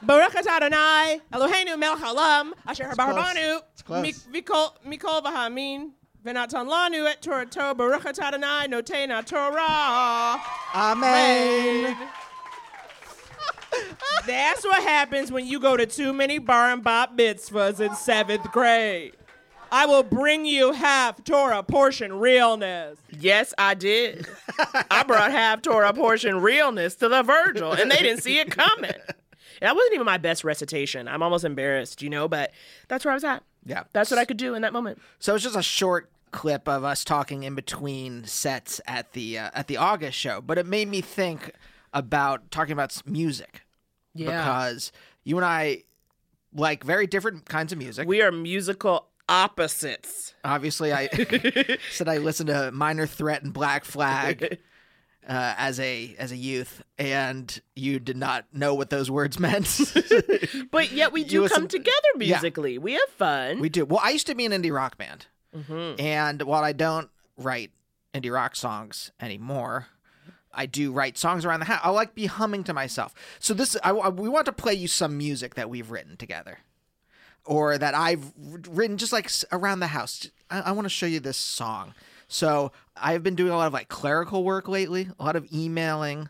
[0.02, 2.96] Baruch atah Adonai, Eloheinu melech haolam, asher close.
[2.96, 4.26] barbanu, It's close.
[4.32, 5.90] mikol mikol v'hamin,
[6.24, 10.40] v'natan lanu et Torato, Baruch atah Adonai, notena Torah.
[10.74, 11.96] Amen.
[14.26, 18.52] That's what happens when you go to too many bar and bop mitzvahs in seventh
[18.52, 19.14] grade.
[19.70, 22.98] I will bring you half Torah portion realness.
[23.10, 24.26] Yes, I did.
[24.90, 28.92] I brought half Torah portion realness to the Virgil, and they didn't see it coming.
[29.60, 31.08] That wasn't even my best recitation.
[31.08, 32.52] I'm almost embarrassed, you know, but
[32.88, 33.42] that's where I was at.
[33.64, 33.84] Yeah.
[33.92, 35.00] That's what I could do in that moment.
[35.18, 39.50] So it's just a short clip of us talking in between sets at the uh,
[39.54, 41.52] at the August show, but it made me think
[41.92, 43.62] about talking about music.
[44.14, 44.26] Yeah.
[44.26, 44.92] Because
[45.24, 45.84] you and I
[46.54, 48.06] like very different kinds of music.
[48.06, 50.34] We are musical opposites.
[50.44, 51.08] Obviously, I
[51.90, 54.58] said I listened to Minor Threat and Black Flag
[55.28, 59.80] uh, as a as a youth, and you did not know what those words meant.
[60.70, 62.78] But yet we You do listen- come together musically.
[62.78, 63.60] We have fun.
[63.60, 63.84] we do.
[63.84, 66.00] Well, I used to be an indie rock band, Mhm.
[66.00, 67.70] and while I don't write
[68.14, 69.86] indie rock songs anymore.
[70.58, 71.80] I do write songs around the house.
[71.82, 73.12] I like be humming to myself.
[73.40, 76.60] So this, I, I- we want to play you some music that we've written together,
[77.46, 78.32] or that I've
[78.68, 80.28] written just like around the house.
[80.50, 81.94] I, I want to show you this song.
[82.28, 86.28] So I've been doing a lot of like clerical work lately, a lot of emailing,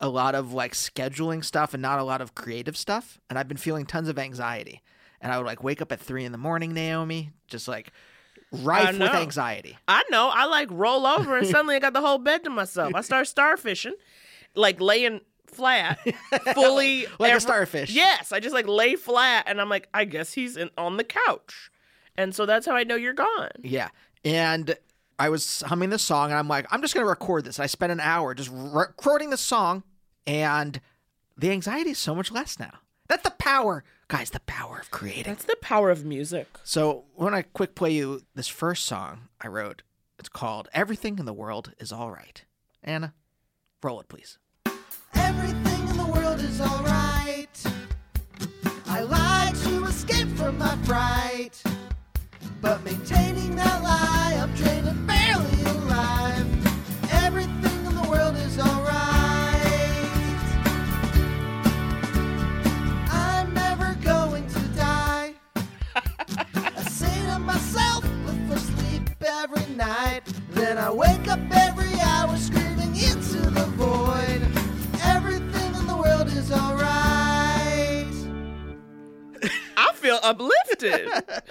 [0.00, 3.20] a lot of like scheduling stuff, and not a lot of creative stuff.
[3.30, 4.82] And I've been feeling tons of anxiety.
[5.20, 7.92] And I would like wake up at three in the morning, Naomi, just like
[8.52, 9.78] rife with anxiety.
[9.88, 10.30] I know.
[10.32, 12.94] I like roll over and suddenly I got the whole bed to myself.
[12.94, 13.94] I start starfishing,
[14.54, 15.20] like laying
[15.56, 15.98] flat,
[16.54, 17.90] fully Like a starfish.
[17.90, 21.04] Yes, I just like lay flat, and I'm like, I guess he's in, on the
[21.04, 21.70] couch,
[22.16, 23.50] and so that's how I know you're gone.
[23.62, 23.88] Yeah.
[24.24, 24.76] And
[25.18, 27.58] I was humming this song, and I'm like, I'm just going to record this.
[27.58, 29.82] I spent an hour just re- recording the song,
[30.26, 30.80] and
[31.36, 32.72] the anxiety is so much less now.
[33.08, 35.24] That's the power, guys, the power of creating.
[35.32, 36.48] That's the power of music.
[36.64, 39.82] So, when I quick play you this first song I wrote.
[40.18, 42.44] It's called Everything in the World is All Right.
[42.82, 43.14] Anna,
[43.82, 44.38] roll it, please.
[45.18, 47.64] Everything in the world is alright.
[48.86, 51.62] I like to escape from my fright.
[52.60, 55.06] But maintaining that lie, I'm drained and
[80.86, 81.42] uplifted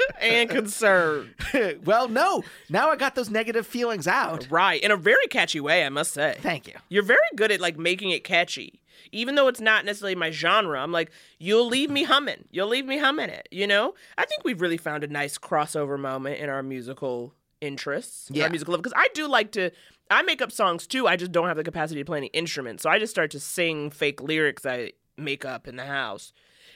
[0.20, 1.34] and concerned.
[1.84, 2.42] well, no.
[2.68, 4.46] Now I got those negative feelings out.
[4.50, 6.36] Right, in a very catchy way, I must say.
[6.40, 6.74] Thank you.
[6.88, 8.80] You're very good at like making it catchy.
[9.12, 12.46] Even though it's not necessarily my genre, I'm like, you'll leave me humming.
[12.50, 13.94] You'll leave me humming it, you know?
[14.18, 18.44] I think we've really found a nice crossover moment in our musical interests, Yeah.
[18.44, 18.82] our musical love.
[18.82, 19.70] Because I do like to,
[20.10, 21.06] I make up songs too.
[21.06, 22.82] I just don't have the capacity to play any instruments.
[22.82, 26.32] So I just start to sing fake lyrics I make up in the house.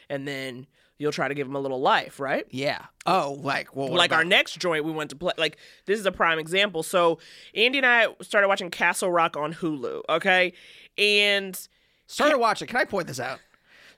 [0.08, 0.66] And then
[0.98, 2.46] you'll try to give them a little life, right?
[2.50, 2.84] Yeah.
[3.06, 6.12] Oh, like, well, like our next joint we went to play like this is a
[6.12, 7.18] prime example so
[7.54, 10.52] andy and i started watching castle rock on hulu okay
[10.98, 11.68] and
[12.08, 12.66] Started watching.
[12.66, 13.38] Can I point this out?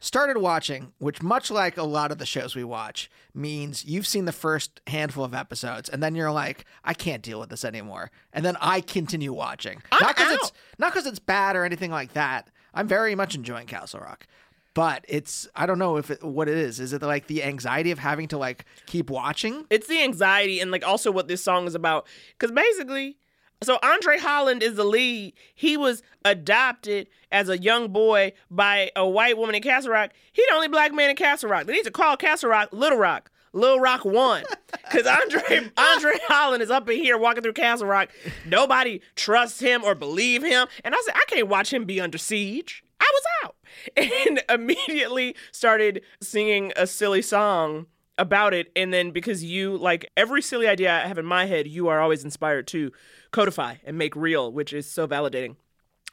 [0.00, 4.24] Started watching, which much like a lot of the shows we watch, means you've seen
[4.24, 8.10] the first handful of episodes, and then you're like, I can't deal with this anymore,
[8.32, 9.80] and then I continue watching.
[10.00, 12.48] not because it's not because it's bad or anything like that.
[12.74, 14.26] I'm very much enjoying Castle Rock,
[14.74, 16.80] but it's I don't know if it, what it is.
[16.80, 19.66] Is it like the anxiety of having to like keep watching?
[19.70, 22.06] it's the anxiety and like also what this song is about
[22.38, 23.16] because basically
[23.62, 29.06] so andre holland is the lead he was adopted as a young boy by a
[29.06, 31.84] white woman in castle rock he the only black man in castle rock they need
[31.84, 36.88] to call castle rock little rock Little Rock one, because Andre Andre Holland is up
[36.88, 38.10] in here walking through Castle Rock.
[38.46, 42.16] Nobody trusts him or believe him, and I said I can't watch him be under
[42.16, 42.84] siege.
[43.00, 43.56] I was out,
[43.96, 47.86] and immediately started singing a silly song
[48.18, 48.70] about it.
[48.76, 52.00] And then because you like every silly idea i have in my head you are
[52.00, 52.92] always inspired to
[53.30, 55.56] codify and make real which is so validating.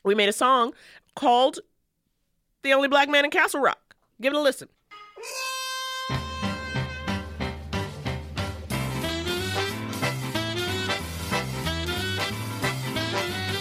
[0.03, 0.73] We made a song
[1.15, 1.59] called
[2.63, 3.95] the only black man in castle rock.
[4.21, 4.69] Give it a listen.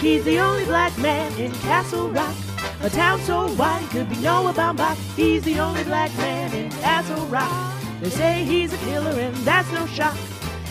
[0.07, 2.46] He's the only black man in Castle Rock.
[2.87, 4.97] A town so wide could be no about back.
[5.17, 7.51] He's the only black man in Castle Rock.
[8.01, 10.17] They say he's a killer and that's no shock.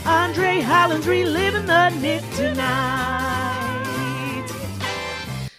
[0.06, 3.76] Andre Holland's reliving the Knick tonight.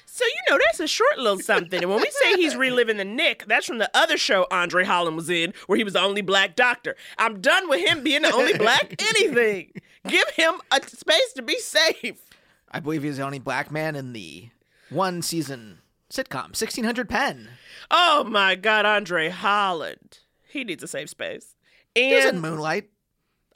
[0.07, 3.05] so you know that's a short little something and when we say he's reliving the
[3.05, 6.23] knick that's from the other show andre holland was in where he was the only
[6.23, 9.71] black doctor i'm done with him being the only black anything
[10.09, 12.23] give him a space to be safe
[12.71, 14.49] I believe he's the only black man in the
[14.89, 15.81] one season
[16.11, 17.49] sitcom 1600 Penn.
[17.91, 21.55] oh my god andre holland he needs a safe space
[21.95, 22.91] He was in and Moonlight.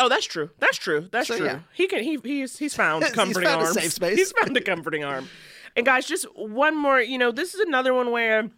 [0.03, 0.49] Oh, that's true.
[0.59, 1.09] That's true.
[1.13, 1.45] That's So, true.
[1.45, 1.61] yeah.
[1.75, 2.03] He can.
[2.03, 4.17] He he's he's found He's comforting found a safe space.
[4.17, 5.29] He's found a comforting arm.
[5.77, 7.01] And guys, just one more.
[7.03, 8.49] You know, this is another one where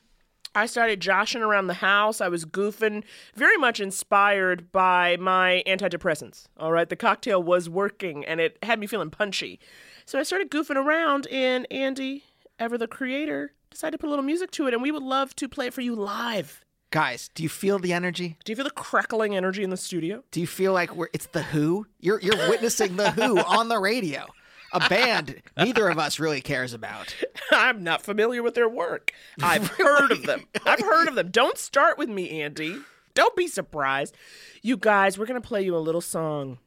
[0.55, 2.21] I started joshing around the house.
[2.21, 3.03] I was goofing,
[3.35, 6.45] very much inspired by my antidepressants.
[6.57, 9.59] All right, the cocktail was working, and it had me feeling punchy.
[10.07, 12.23] So I started goofing around, and Andy,
[12.61, 15.35] ever the creator, decided to put a little music to it, and we would love
[15.37, 16.65] to play it for you live.
[16.91, 18.37] Guys, do you feel the energy?
[18.45, 20.23] Do you feel the crackling energy in the studio?
[20.31, 21.87] Do you feel like we're it's the Who?
[22.01, 24.27] You're you're witnessing the Who on the radio.
[24.75, 27.15] A band neither of us really cares about.
[27.51, 29.13] I'm not familiar with their work.
[29.43, 30.47] I've heard of them.
[30.65, 31.31] I've heard of them.
[31.31, 32.79] Don't start with me, Andy.
[33.15, 34.17] Don't be surprised.
[34.63, 36.59] You guys, we're going to play you a little song.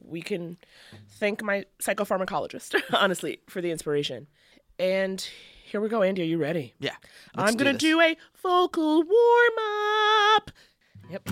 [0.00, 0.58] We can
[1.18, 4.26] thank my psychopharmacologist, honestly, for the inspiration.
[4.78, 5.26] And
[5.66, 6.22] here we go, Andy.
[6.22, 6.74] Are you ready?
[6.78, 6.94] Yeah.
[7.34, 9.58] I'm going to do a vocal warm
[10.36, 10.50] up.
[11.10, 11.28] Yep.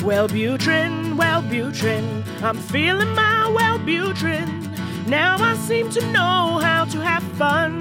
[0.00, 5.06] Wellbutrin, Wellbutrin, I'm feeling my Wellbutrin.
[5.06, 7.80] Now I seem to know how to have fun.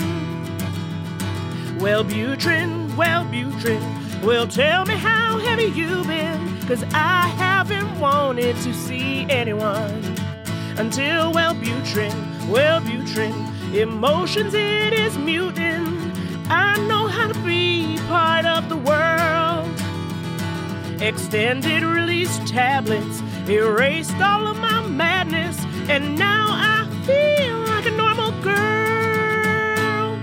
[1.80, 4.23] Wellbutrin, Wellbutrin, well butrin.
[4.23, 10.18] Well tell me how heavy you've been, cause I haven't wanted to see anyone
[10.80, 12.13] until Wellbutrin,
[12.47, 15.86] Wellbutrin, emotions it is muting.
[16.49, 19.67] I know how to be part of the world.
[21.01, 25.57] Extended release tablets erased all of my madness,
[25.89, 30.17] and now I feel like a normal girl.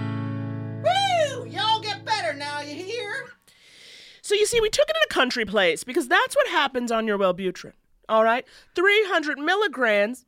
[0.82, 1.46] Woo!
[1.48, 3.26] Y'all get better now, you hear?
[4.22, 7.06] So you see, we took it in a country place because that's what happens on
[7.06, 7.72] your Wellbutrin.
[8.08, 10.24] All right, 300 milligrams.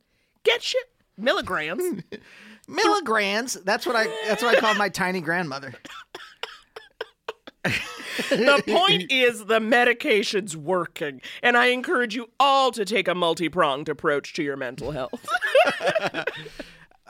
[0.49, 0.81] Get you
[1.17, 2.03] milligrams.
[2.67, 3.55] Milligrams.
[3.55, 4.05] That's what I.
[4.27, 5.73] That's what I call my tiny grandmother.
[7.63, 13.89] the point is the medication's working, and I encourage you all to take a multi-pronged
[13.89, 15.25] approach to your mental health.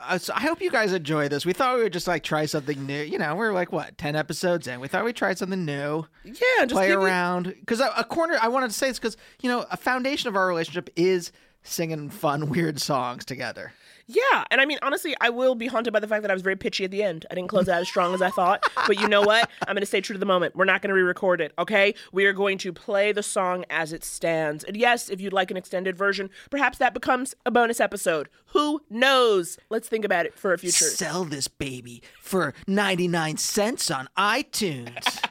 [0.02, 1.44] Uh, so I hope you guys enjoy this.
[1.44, 3.02] We thought we would just like try something new.
[3.02, 4.80] You know, we're like what ten episodes in.
[4.80, 6.06] We thought we'd try something new.
[6.24, 7.54] Yeah, just play around.
[7.60, 10.36] Because a, a corner, I wanted to say this because you know a foundation of
[10.36, 11.32] our relationship is
[11.62, 13.72] singing fun, weird songs together.
[14.06, 16.42] Yeah, and I mean honestly, I will be haunted by the fact that I was
[16.42, 17.26] very pitchy at the end.
[17.30, 18.64] I didn't close out as strong as I thought.
[18.86, 19.48] But you know what?
[19.68, 20.56] I'm going to stay true to the moment.
[20.56, 21.94] We're not going to re-record it, okay?
[22.12, 24.64] We are going to play the song as it stands.
[24.64, 28.28] And yes, if you'd like an extended version, perhaps that becomes a bonus episode.
[28.46, 29.58] Who knows?
[29.68, 30.86] Let's think about it for a future.
[30.86, 35.22] Sell this baby for ninety nine cents on iTunes.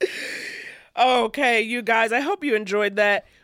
[0.98, 3.26] Okay, you guys, I hope you enjoyed that.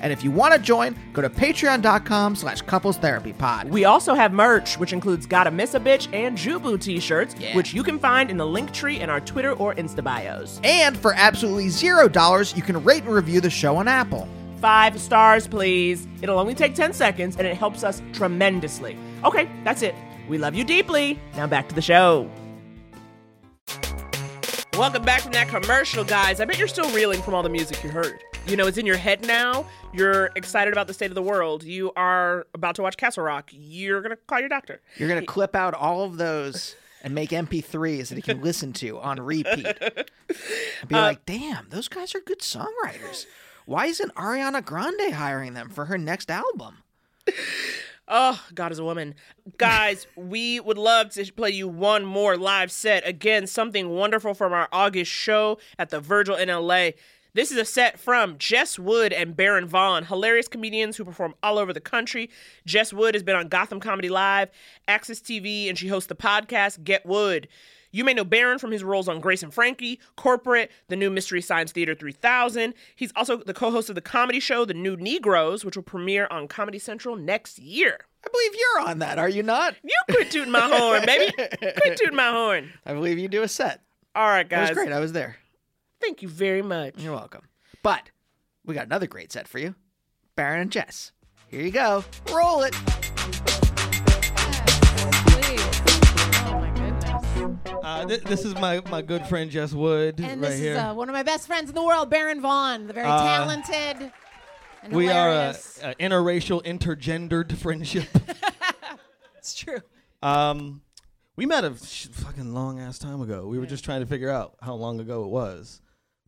[0.00, 3.68] And if you want to join, go to patreon.com slash couples therapy pod.
[3.68, 7.82] We also have merch, which includes Gotta Miss a Bitch and Jubu t-shirts, which you
[7.82, 10.60] can find in the link tree in our Twitter or Insta bios.
[10.64, 14.26] And for absolutely zero dollars, you can rate and review the show on Apple.
[14.60, 16.06] Five stars, please.
[16.20, 18.96] It'll only take 10 seconds and it helps us tremendously.
[19.24, 19.94] Okay, that's it.
[20.28, 21.18] We love you deeply.
[21.36, 22.30] Now back to the show.
[24.74, 26.40] Welcome back from that commercial, guys.
[26.40, 28.18] I bet you're still reeling from all the music you heard.
[28.46, 29.66] You know, it's in your head now.
[29.92, 31.62] You're excited about the state of the world.
[31.62, 33.50] You are about to watch Castle Rock.
[33.52, 34.80] You're going to call your doctor.
[34.96, 38.72] You're going to clip out all of those and make MP3s that he can listen
[38.74, 39.66] to on repeat.
[39.66, 40.04] And
[40.88, 43.26] be uh, like, damn, those guys are good songwriters.
[43.66, 46.78] Why isn't Ariana Grande hiring them for her next album?
[48.12, 49.14] Oh, God is a woman.
[49.56, 53.06] Guys, we would love to play you one more live set.
[53.06, 56.90] Again, something wonderful from our August show at the Virgil in LA.
[57.32, 61.58] This is a set from Jess Wood and Baron Vaughn, hilarious comedians who perform all
[61.58, 62.28] over the country.
[62.66, 64.50] Jess Wood has been on Gotham Comedy Live,
[64.88, 67.46] AXS TV, and she hosts the podcast Get Wood.
[67.92, 71.40] You may know Baron from his roles on Grace and Frankie, Corporate, the new Mystery
[71.40, 72.74] Science Theater 3000.
[72.96, 76.26] He's also the co host of the comedy show The New Negroes, which will premiere
[76.32, 78.06] on Comedy Central next year.
[78.24, 79.76] I believe you're on that, are you not?
[79.82, 81.32] You quit tooting my horn, baby.
[81.32, 82.72] Quit tooting my horn.
[82.86, 83.82] I believe you do a set.
[84.14, 84.70] All right, guys.
[84.70, 84.92] It was great.
[84.92, 85.36] I was there.
[86.00, 86.94] Thank you very much.
[86.98, 87.42] You're welcome.
[87.82, 88.10] But
[88.64, 89.74] we got another great set for you
[90.36, 91.12] Baron and Jess.
[91.48, 92.04] Here you go.
[92.32, 92.74] Roll it.
[97.82, 100.72] Uh, th- this is my, my good friend Jess Wood And right this here.
[100.72, 103.22] is uh, one of my best friends in the world, Baron Vaughn, the very Uh,
[103.22, 104.12] talented
[104.82, 105.80] and we are a, hilarious.
[105.82, 108.08] a interracial, intergendered friendship.
[109.38, 109.80] it's true.
[110.22, 110.82] um,
[111.36, 113.46] we met a sh- fucking long ass time ago.
[113.46, 115.80] We were just trying to figure out how long ago it was.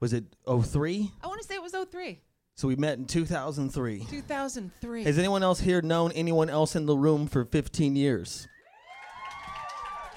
[0.02, 1.12] Was it 03?
[1.22, 2.18] I want to say it was 03,
[2.56, 4.04] So we met in 2003.
[4.10, 5.04] 2003.
[5.04, 8.48] Has anyone else here known anyone else in the room for 15 years?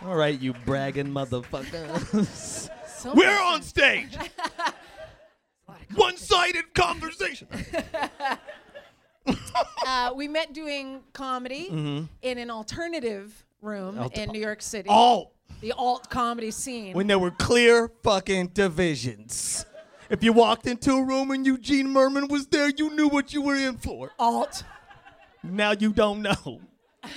[0.03, 2.67] All right, you bragging motherfuckers.
[2.87, 4.17] So We're on stage.
[5.93, 7.47] One-sided conversation.
[9.85, 12.09] uh, we met doing comedy Mhm.
[12.23, 14.89] in an alternative room Alt- in New York City.
[14.89, 15.31] Alt.
[15.61, 16.95] The alt comedy scene.
[16.95, 19.63] when there were clear fucking divisions.
[20.09, 23.41] If you walked into a room and Eugene Mirman was there, you knew what you
[23.41, 24.11] were in for.
[24.19, 24.63] Alt.
[25.43, 26.61] Now you don't know.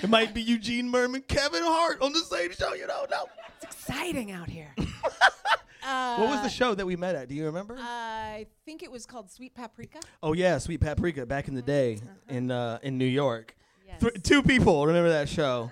[0.03, 2.73] It might be Eugene Mirman, Kevin Hart on the same show.
[2.73, 3.25] You don't know.
[3.61, 4.73] It's exciting out here.
[4.77, 7.27] what was the show that we met at?
[7.27, 7.75] Do you remember?
[7.79, 9.99] I think it was called Sweet Paprika.
[10.21, 13.55] oh yeah, Sweet Paprika back in the day in uh, in New York.
[13.99, 15.71] Th- two people remember that show.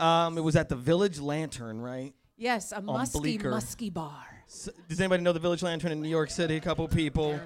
[0.00, 2.14] Um, it was at the Village Lantern, right?
[2.36, 4.26] Yes, a musky, musky bar.
[4.50, 6.56] S- Does anybody know the Village Lantern in New York City?
[6.56, 7.38] A couple people.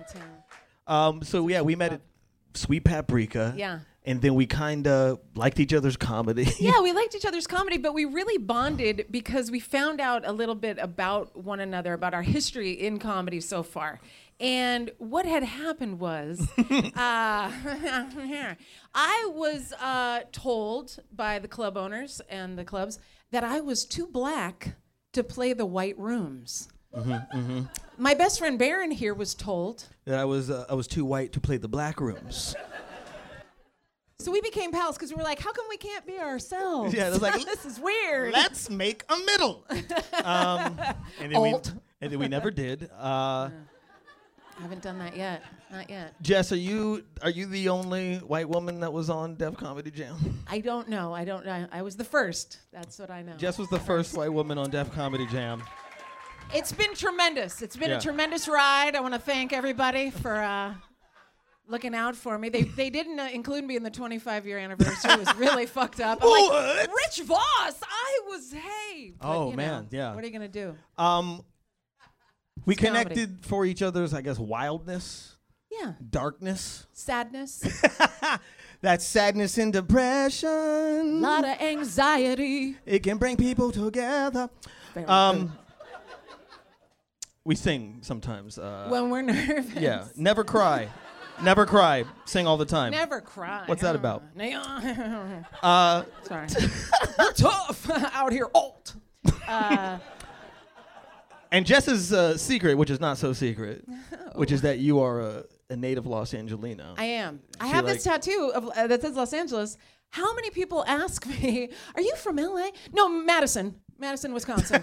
[0.86, 2.00] Um, so yeah, we met at
[2.54, 3.54] Sweet Paprika.
[3.56, 3.80] Yeah.
[4.06, 6.46] And then we kind of liked each other's comedy.
[6.60, 10.32] yeah, we liked each other's comedy, but we really bonded because we found out a
[10.32, 14.00] little bit about one another, about our history in comedy so far.
[14.40, 16.92] And what had happened was, uh,
[18.94, 22.98] I was uh, told by the club owners and the clubs
[23.30, 24.76] that I was too black
[25.12, 26.68] to play the white rooms.
[26.96, 27.60] Mm-hmm, mm-hmm.
[27.98, 29.88] My best friend Baron here was told.
[30.04, 32.54] That I was uh, I was too white to play the black rooms.
[34.20, 36.94] So we became pals because we were like, how come we can't be ourselves?
[36.94, 38.32] Yeah, it was like, this is weird.
[38.32, 39.66] Let's make a middle.
[40.24, 40.80] um,
[41.20, 41.54] and then we
[42.00, 42.90] and then we never did.
[42.98, 43.50] Uh,
[44.56, 45.42] I haven't done that yet.
[45.70, 46.14] Not yet.
[46.22, 50.16] Jess, are you are you the only white woman that was on Def Comedy Jam?
[50.46, 51.12] I don't know.
[51.12, 51.66] I don't know.
[51.72, 52.60] I was the first.
[52.72, 53.36] That's what I know.
[53.36, 55.62] Jess was the first white woman on Def Comedy Jam.
[56.54, 57.62] It's been tremendous.
[57.62, 57.98] It's been Yeah.
[57.98, 58.94] a tremendous ride.
[58.96, 60.74] I want to thank everybody for uh,
[61.66, 62.48] looking out for me.
[62.48, 65.12] They they didn't uh, include me in the 25 year anniversary.
[65.12, 66.18] It was really fucked up.
[66.22, 67.40] I'm like, Rich Voss.
[67.82, 69.12] I was hey.
[69.20, 70.14] But, Oh, you know, man, yeah.
[70.14, 70.76] What are you gonna do?
[70.96, 71.44] Um,
[72.66, 73.04] we It's comedy.
[73.04, 75.36] connected for each other's, I guess, wildness,
[75.70, 75.94] Yeah.
[76.08, 77.60] darkness, Sadness.
[78.80, 80.48] that sadness and depression.
[80.48, 82.76] A lot of anxiety.
[82.86, 84.48] It can bring people together.
[85.06, 85.58] Um,
[87.44, 88.58] we sing sometimes.
[88.58, 89.74] Uh, When we're nervous.
[89.74, 90.88] yeah, never cry,
[91.42, 92.04] never cry.
[92.24, 92.92] Sing all the time.
[92.92, 93.64] Never cry.
[93.66, 94.22] What's that about?
[95.62, 96.48] Uh, Sorry.
[97.18, 98.48] we're tough out here.
[98.54, 98.94] Alt.
[99.48, 99.98] Uh,
[101.52, 103.84] and Jess's uh, secret, which is not so secret,
[104.34, 106.94] which is that you are a, a native Los Angelino.
[106.98, 107.40] I am.
[107.60, 109.76] I have like- this tattoo of, uh, that says Los Angeles.
[110.10, 113.74] How many people ask me, "Are you from LA?" No, Madison,
[114.04, 114.82] Madison, Wisconsin.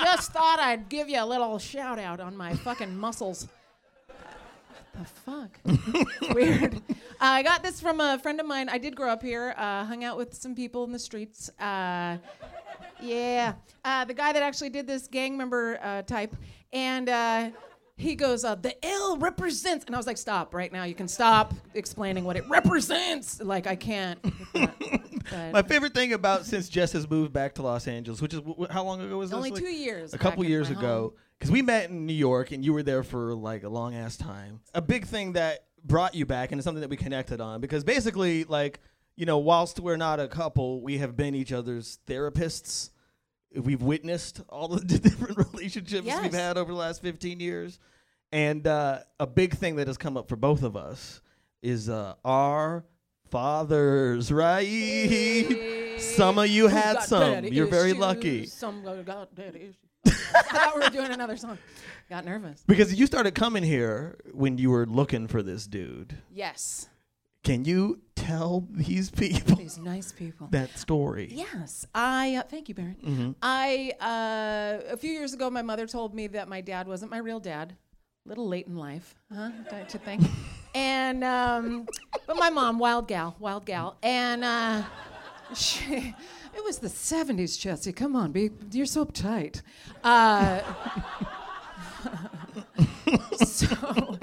[0.00, 3.48] Just thought I'd give you a little shout out on my fucking muscles.
[4.06, 6.34] What the fuck?
[6.36, 6.80] Weird.
[7.20, 8.68] I got this from a friend of mine.
[8.68, 9.54] I did grow up here.
[9.56, 11.50] Uh, hung out with some people in the streets.
[11.58, 12.18] Uh,
[13.02, 13.54] yeah,
[13.84, 16.36] uh, the guy that actually did this gang member uh, type,
[16.72, 17.50] and uh,
[18.00, 20.84] he goes, uh, "The L represents," and I was like, "Stop right now!
[20.84, 24.18] You can stop explaining what it represents." Like I can't.
[25.52, 28.54] My favorite thing about since Jess has moved back to Los Angeles, which is w-
[28.54, 29.36] w- how long ago was this?
[29.36, 32.64] Only Like, two years A couple years ago, because we met in New York and
[32.64, 34.60] you were there for like a long ass time.
[34.74, 37.84] A big thing that brought you back and it's something that we connected on because
[37.84, 38.80] basically, like
[39.16, 42.90] you know, whilst we're not a couple, we have been each other's therapists.
[43.54, 46.22] We've witnessed all the different relationships Yes.
[46.22, 47.78] we've had over the last 15 years.
[48.32, 51.20] And uh, a big thing that has come up for both of us
[51.62, 52.84] is uh, our
[53.28, 55.96] fathers, right?
[55.98, 57.44] Some of you Who had some.
[57.46, 58.46] You're very lucky.
[58.46, 59.76] Some got- daddy issues.
[60.34, 61.58] I thought we were doing another song.
[62.08, 62.62] Got nervous.
[62.66, 66.16] Because you started coming here when you were looking for this dude.
[66.32, 66.88] Yes.
[67.44, 70.48] Can you tell these people These nice people.
[70.50, 71.28] that story?
[71.30, 72.96] Yes, I uh, thank you, Baron.
[73.04, 73.34] Mhm.
[73.42, 77.18] I uh, a few years ago, my mother told me that my dad wasn't my
[77.18, 77.76] real dad.
[78.24, 79.50] a Little late in life, huh?
[79.70, 80.22] Don't you think?
[80.74, 81.86] and um,
[82.26, 84.82] but my mom, wild gal, wild gal, and uh,
[85.54, 86.14] she,
[86.54, 87.92] it was the '70s, Jesse.
[87.92, 89.62] Come on, be you're so uptight.
[90.04, 90.60] Uh,
[93.44, 94.18] so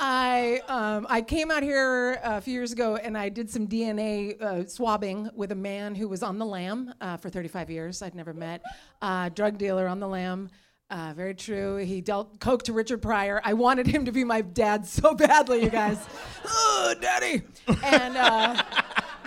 [0.00, 4.40] I um, I came out here a few years ago and I did some DNA
[4.40, 8.02] uh, swabbing with a man who was on the lam uh, for 35 years.
[8.02, 8.62] I'd never met
[9.02, 10.50] uh, drug dealer on the lam.
[10.90, 11.76] Uh, very true.
[11.76, 13.42] He dealt coke to Richard Pryor.
[13.44, 15.98] I wanted him to be my dad so badly, you guys.
[16.46, 17.42] oh, daddy.
[17.84, 18.62] And uh,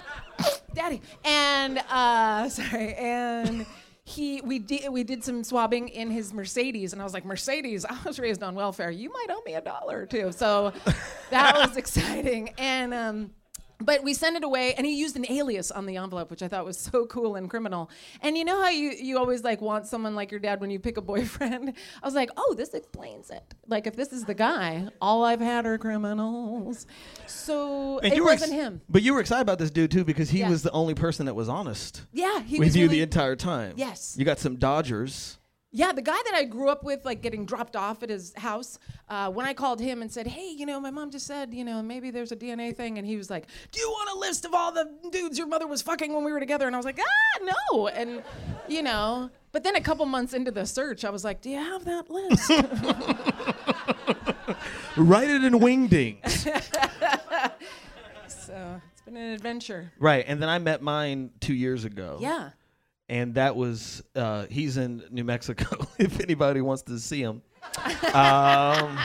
[0.74, 1.02] daddy.
[1.24, 2.96] And uh, sorry.
[2.96, 3.66] And
[4.12, 7.86] he we did we did some swabbing in his Mercedes, and I was like, Mercedes,
[7.90, 8.92] I was raised on welfare.
[8.92, 10.32] You might owe me a dollar or two.
[10.32, 10.74] So
[11.30, 12.54] that was exciting.
[12.58, 13.32] And um,
[13.84, 16.48] but we sent it away, and he used an alias on the envelope, which I
[16.48, 17.90] thought was so cool and criminal.
[18.22, 20.80] And you know how you you always like want someone like your dad when you
[20.80, 21.74] pick a boyfriend.
[22.04, 23.44] I was like, oh, this explains it.
[23.68, 26.86] Like if this is the guy, all I've had are criminals.
[27.28, 28.82] So And it you were ex- wasn't him.
[28.90, 30.50] But you were excited about this dude too because he Yeah.
[30.50, 33.36] was the only person that was honest Yeah, he with was you really- the entire
[33.36, 33.74] time.
[33.78, 34.16] Yes.
[34.18, 35.38] You got some Dodgers.
[35.74, 38.78] Yeah, the guy that I grew up with, like getting dropped off at his house,
[39.08, 41.64] uh, when I called him and said, hey, you know, my mom just said, you
[41.64, 42.98] know, maybe there's a DNA thing.
[42.98, 45.68] And he was like, do you want a list of all the dudes your mother
[45.68, 46.68] was fucking when we were together?
[46.68, 47.88] And I was like, ah, no.
[47.88, 48.22] And,
[48.68, 51.58] you know, but then a couple months into the search, I was like, do you
[51.58, 52.50] have that list?
[54.98, 56.30] Write it in wingdings.
[58.28, 59.94] so it's Been an adventure.
[60.00, 62.18] Right, and then I met mine two years ago.
[62.20, 62.50] Yeah.
[63.12, 65.86] And that was uh, he's in New Mexico.
[66.00, 67.42] if anybody wants to see him,
[68.14, 68.98] um,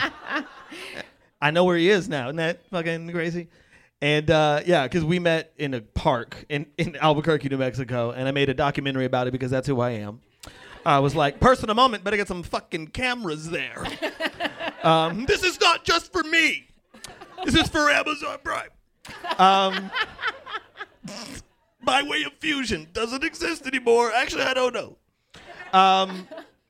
[1.41, 2.27] I know where he is now.
[2.27, 3.49] Isn't that fucking crazy?
[4.01, 8.27] And uh, yeah, because we met in a park in, in Albuquerque, New Mexico, and
[8.27, 10.21] I made a documentary about it because that's who I am.
[10.85, 13.83] I was like, person of moment, better get some fucking cameras there.
[14.83, 16.67] um, this is not just for me.
[17.43, 18.69] This is for Amazon Prime.
[19.37, 19.91] Um,
[21.87, 24.11] by way of fusion doesn't exist anymore.
[24.13, 24.97] Actually, I don't know.
[25.73, 26.27] Um,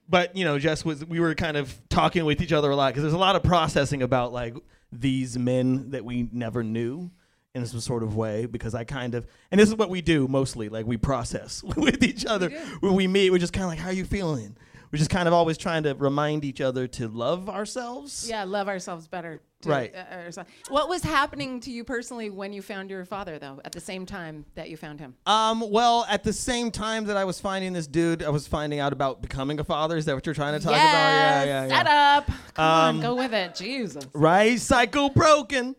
[0.07, 2.89] but you know, Jess was we were kind of talking with each other a lot
[2.93, 4.55] because there's a lot of processing about like
[4.91, 7.11] these men that we never knew
[7.53, 10.27] in some sort of way because I kind of and this is what we do
[10.27, 12.49] mostly like we process with each other
[12.81, 14.55] when we meet we're just kind of like how are you feeling
[14.91, 18.67] we're just kind of always trying to remind each other to love ourselves Yeah, love
[18.69, 19.41] ourselves better.
[19.61, 19.93] To- Right.
[19.95, 20.43] uh.
[20.69, 24.05] What was happening to you personally when you found your father, though, at the same
[24.05, 25.15] time that you found him?
[25.25, 28.79] Um, well, at the same time that I was finding this dude, I was finding
[28.79, 29.97] out about becoming a father.
[29.97, 30.83] Is that what you're trying to talk about?
[30.83, 31.77] Yeah, yeah, yeah.
[31.77, 32.25] Set up.
[32.53, 33.55] Come on, Um, go with it.
[33.55, 34.05] Jesus.
[34.13, 35.75] Right, cycle broken.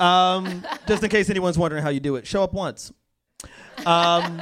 [0.00, 2.92] Um, just in case anyone's wondering how you do it, show up once.
[3.84, 4.40] Um,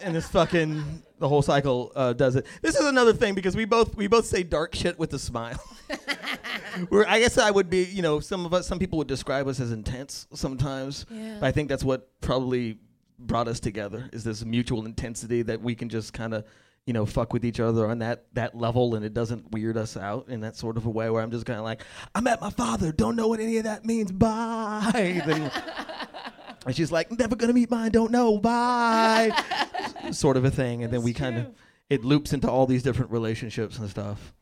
[0.00, 2.46] and this fucking the whole cycle uh, does it.
[2.62, 5.62] This is another thing because we both we both say dark shit with a smile.
[6.90, 9.48] We're, I guess I would be, you know, some of us, some people would describe
[9.48, 11.06] us as intense sometimes.
[11.10, 11.38] Yeah.
[11.40, 12.78] But I think that's what probably
[13.18, 16.44] brought us together is this mutual intensity that we can just kind of,
[16.86, 19.96] you know, fuck with each other on that that level, and it doesn't weird us
[19.96, 21.82] out in that sort of a way where I'm just kind of like,
[22.14, 25.50] I'm at my father, don't know what any of that means, bye.
[26.66, 29.30] And she's like, never gonna meet mine, don't know, bye.
[30.10, 31.54] sort of a thing, and then we kind of
[31.90, 34.34] it loops into all these different relationships and stuff.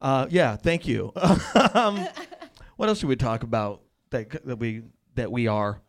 [0.00, 1.12] Uh, yeah, thank you.
[1.74, 2.06] um,
[2.76, 4.82] what else should we talk about that that we
[5.14, 5.80] that we are?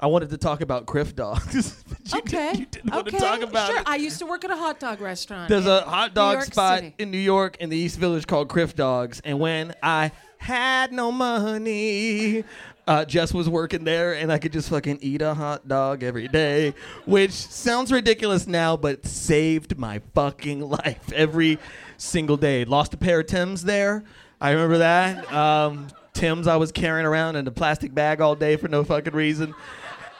[0.00, 1.80] I wanted to talk about Crif dogs.
[2.14, 2.48] Okay.
[2.48, 3.18] want to okay.
[3.18, 3.80] talk about sure.
[3.80, 3.88] it.
[3.88, 5.48] I used to work at a hot dog restaurant.
[5.48, 6.94] There's a hot dog spot City.
[6.98, 11.10] in New York in the East Village called Crif Dogs, and when I had no
[11.10, 12.44] money.
[12.86, 16.28] Uh, Jess was working there, and I could just fucking eat a hot dog every
[16.28, 16.74] day,
[17.06, 21.58] which sounds ridiculous now, but saved my fucking life every
[21.96, 22.64] single day.
[22.66, 24.04] Lost a pair of Tims there.
[24.40, 25.32] I remember that.
[25.32, 29.14] Um, Tims I was carrying around in a plastic bag all day for no fucking
[29.14, 29.54] reason.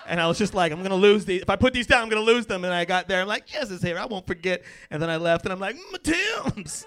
[0.07, 1.43] And I was just like, I'm gonna lose these.
[1.43, 2.65] If I put these down, I'm gonna lose them.
[2.65, 3.99] And I got there, I'm like, Jess is here.
[3.99, 4.62] I won't forget.
[4.91, 6.87] And then I left, and I'm like, my Tim's.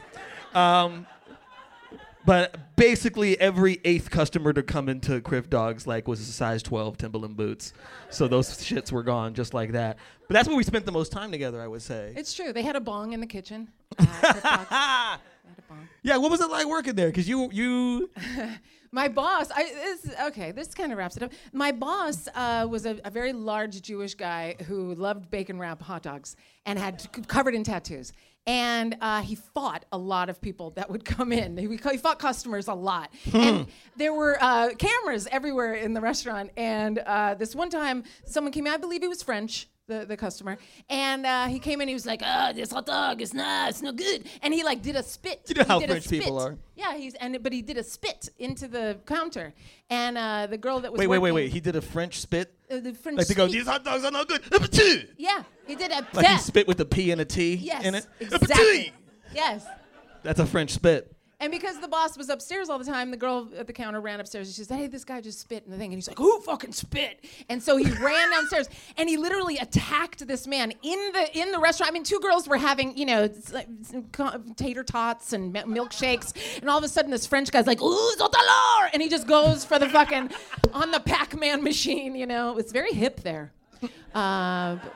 [0.53, 1.05] Um,
[2.27, 6.97] but basically, every eighth customer to come into Crif Dogs like was a size 12
[6.97, 7.71] Timberland boots.
[8.09, 9.97] So those shits were gone just like that.
[10.27, 12.11] But that's where we spent the most time together, I would say.
[12.17, 12.51] It's true.
[12.51, 13.69] They had a bong in the kitchen.
[13.99, 14.69] Uh, Crif Dogs.
[14.69, 15.87] They had a bong.
[16.03, 17.07] Yeah, what was it like working there?
[17.07, 18.09] Because you you
[18.91, 21.31] My boss, I, this, okay, this kind of wraps it up.
[21.51, 26.03] My boss uh, was a, a very large Jewish guy who loved bacon wrap hot
[26.03, 28.13] dogs and had c- covered in tattoos.
[28.47, 31.57] And uh, he fought a lot of people that would come in.
[31.57, 33.11] He, he fought customers a lot.
[33.33, 33.67] and
[33.97, 36.51] there were uh, cameras everywhere in the restaurant.
[36.55, 39.67] And uh, this one time, someone came in, I believe he was French.
[39.89, 40.57] The, the customer
[40.89, 43.81] and uh, he came in he was like oh this hot dog is not it's
[43.81, 46.57] no good and he like did a spit You know He how French people are.
[46.75, 49.53] yeah he's and but he did a spit into the counter
[49.89, 51.53] and uh, the girl that was wait wait wait wait.
[51.53, 52.53] He did a French spit.
[52.69, 54.41] uh, the French Like they go, these hot dogs are no good.
[55.17, 58.07] Yeah he did a he spit with a P and a T yes in it.
[58.19, 58.93] exactly
[59.33, 59.65] yes
[60.23, 61.13] That's a French spit.
[61.39, 64.19] and because the boss was upstairs all the time, the girl at the counter ran
[64.19, 65.91] upstairs and she said, Hey, this guy just spit in the thing.
[65.91, 67.23] And he's like, Who fucking spit?
[67.49, 71.59] And so he ran downstairs and he literally attacked this man in the in the
[71.59, 71.91] restaurant.
[71.91, 75.53] I mean, two girls were having, you know, s- like, some co- tater tots and
[75.53, 76.33] milkshakes.
[76.59, 78.89] And all of a sudden, this French guy's like, Ooh, Zotalor!
[78.93, 80.31] And he just goes for the fucking
[80.73, 82.57] on the Pac Man machine, you know.
[82.57, 83.51] It's very hip there.
[84.15, 84.93] Uh, but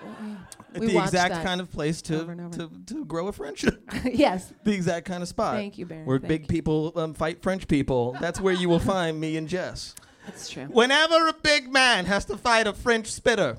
[0.80, 1.46] we, the exact that.
[1.46, 2.58] kind of place to, over over.
[2.58, 3.82] to, to grow a friendship.
[4.06, 4.54] yes.
[4.64, 5.56] the exact kind of spot.
[5.56, 6.06] Thank you, Baron.
[6.06, 8.16] Where Thank big people um, fight French people.
[8.20, 9.96] That's where you will find me and Jess.
[10.26, 10.66] That's true.
[10.66, 13.58] Whenever a big man has to fight a French spitter,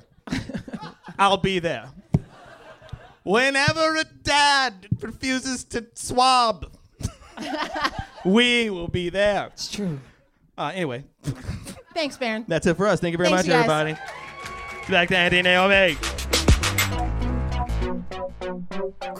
[1.19, 1.89] I'll be there.
[3.23, 6.71] Whenever a dad refuses to swab,
[8.25, 9.47] we will be there.
[9.47, 9.99] It's true.
[10.57, 11.03] Uh, anyway,
[11.93, 12.45] Thanks, Baron.
[12.47, 12.99] that's it for us.
[12.99, 13.97] Thank you very Thanks, much, you everybody.
[14.89, 15.97] Back to Andy and Naomi.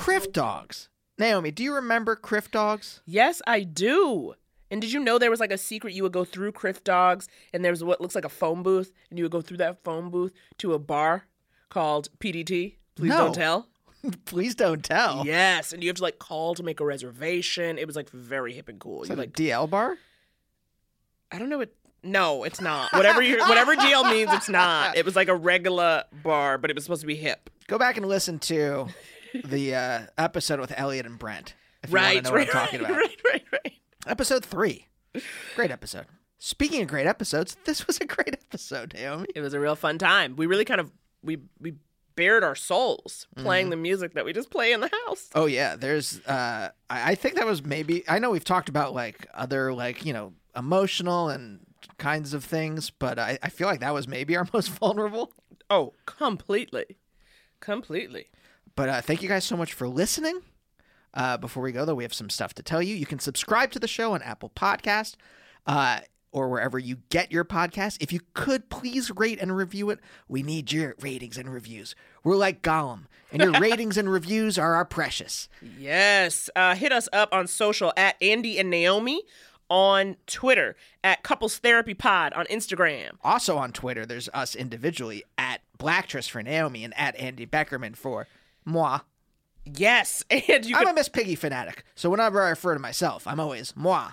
[0.04, 0.90] Crif Dogs.
[1.18, 3.02] Naomi, do you remember Crif Dogs?
[3.06, 4.34] Yes, I do.
[4.70, 7.30] And did you know there was like a secret you would go through Criff Dogs
[7.54, 9.82] and there was what looks like a phone booth and you would go through that
[9.86, 11.26] phone booth to a bar
[11.70, 12.76] called PDT?
[12.96, 13.18] Please No.
[13.18, 13.70] don't tell.
[14.26, 15.24] Please don't tell.
[15.26, 17.78] Yes, and you have to like call to make a reservation.
[17.78, 19.08] It was like very hip and cool.
[19.08, 19.98] You like DL bar?
[21.32, 21.74] I don't know what
[22.04, 22.92] No, it's not.
[22.92, 24.98] Whatever you whatever DL means, it's not.
[24.98, 27.50] It was like a regular bar, but it was supposed to be hip.
[27.68, 28.88] Go back and listen to
[29.46, 31.54] the uh, episode with Elliot and Brent.
[31.84, 32.92] If you Right, know right, what I'm talking about.
[32.98, 33.74] right, right, right.
[34.08, 34.88] Episode three.
[35.56, 36.06] Great episode.
[36.40, 39.28] Speaking of great episodes, this was a great episode, Naomi.
[39.36, 40.36] It was a real fun time.
[40.36, 40.92] We really kind of
[41.24, 41.76] we we
[42.16, 43.72] bared our souls playing Mhm.
[43.72, 45.30] the music that we just play in the house.
[45.36, 46.20] Oh yeah, there's.
[46.26, 48.04] Uh, I, I think that was maybe.
[48.10, 51.62] I know we've talked about like other like you know emotional and
[51.98, 55.32] kinds of things, but I, I feel like that was maybe our most vulnerable.
[55.70, 56.98] Oh, completely,
[57.62, 58.28] completely.
[58.76, 60.42] But uh, thank you guys so much for listening.
[61.14, 62.96] Uh, before we go, though, we have some stuff to tell you.
[62.96, 65.16] You can subscribe to the show on Apple Podcast
[65.68, 66.00] uh,
[66.32, 67.98] or wherever you get your podcast.
[68.02, 70.00] If you could, please rate and review it.
[70.28, 71.94] We need your ratings and reviews.
[72.24, 75.50] We're like Gollum, and your ratings and reviews are our precious.
[75.78, 76.50] Yes.
[76.56, 79.22] Uh, hit us up on social at Andy and Naomi
[79.70, 83.12] on Twitter, at Couples Therapy Pod on Instagram.
[83.24, 88.28] Also on Twitter, there's us individually at Blacktress for Naomi and at Andy Beckerman for
[88.66, 89.00] moi.
[89.66, 93.40] Yes, and you I'm a Miss Piggy fanatic, so whenever I refer to myself, I'm
[93.40, 94.12] always moi.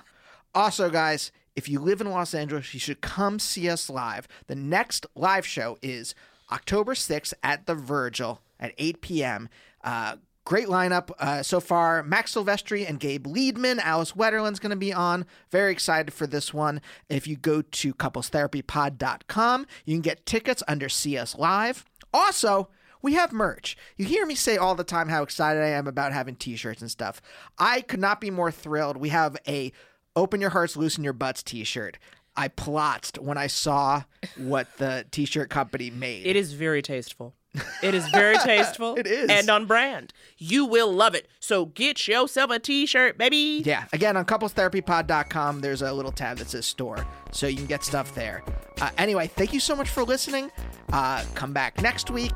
[0.55, 4.26] Also, guys, if you live in Los Angeles, you should come see us live.
[4.46, 6.14] The next live show is
[6.51, 9.48] October 6th at the Virgil at 8 p.m.
[9.82, 12.03] Uh, great lineup uh, so far.
[12.03, 13.78] Max Silvestri and Gabe Liedman.
[13.78, 15.26] Alice Wetterlund's going to be on.
[15.51, 16.80] Very excited for this one.
[17.09, 21.84] If you go to couplestherapypod.com, you can get tickets under CS Live.
[22.12, 22.68] Also,
[23.03, 23.76] we have merch.
[23.96, 26.90] You hear me say all the time how excited I am about having t-shirts and
[26.90, 27.20] stuff.
[27.59, 28.96] I could not be more thrilled.
[28.96, 29.72] We have a
[30.16, 31.98] Open Your Hearts, Loosen Your Butts t-shirt.
[32.36, 34.05] I plotzed when I saw
[34.36, 36.26] what the t-shirt company made.
[36.26, 37.34] It is very tasteful.
[37.82, 38.94] It is very tasteful.
[38.96, 39.28] It is.
[39.28, 40.12] And on brand.
[40.38, 41.26] You will love it.
[41.40, 43.62] So get yourself a t shirt, baby.
[43.64, 47.82] Yeah, again, on couplestherapypod.com, there's a little tab that says store, so you can get
[47.84, 48.44] stuff there.
[48.80, 50.51] Uh, anyway, thank you so much for listening.
[50.92, 52.32] Uh, come back next week.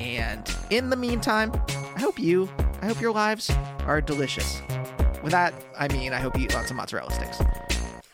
[0.00, 1.52] And in the meantime,
[1.96, 2.48] I hope you,
[2.80, 3.50] I hope your lives
[3.86, 4.62] are delicious.
[5.22, 7.38] With that, I mean, I hope you eat lots of mozzarella sticks.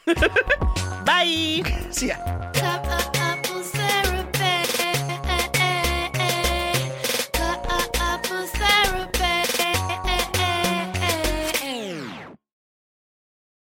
[1.04, 1.62] Bye.
[1.90, 2.16] See ya.
[2.52, 3.15] Cup of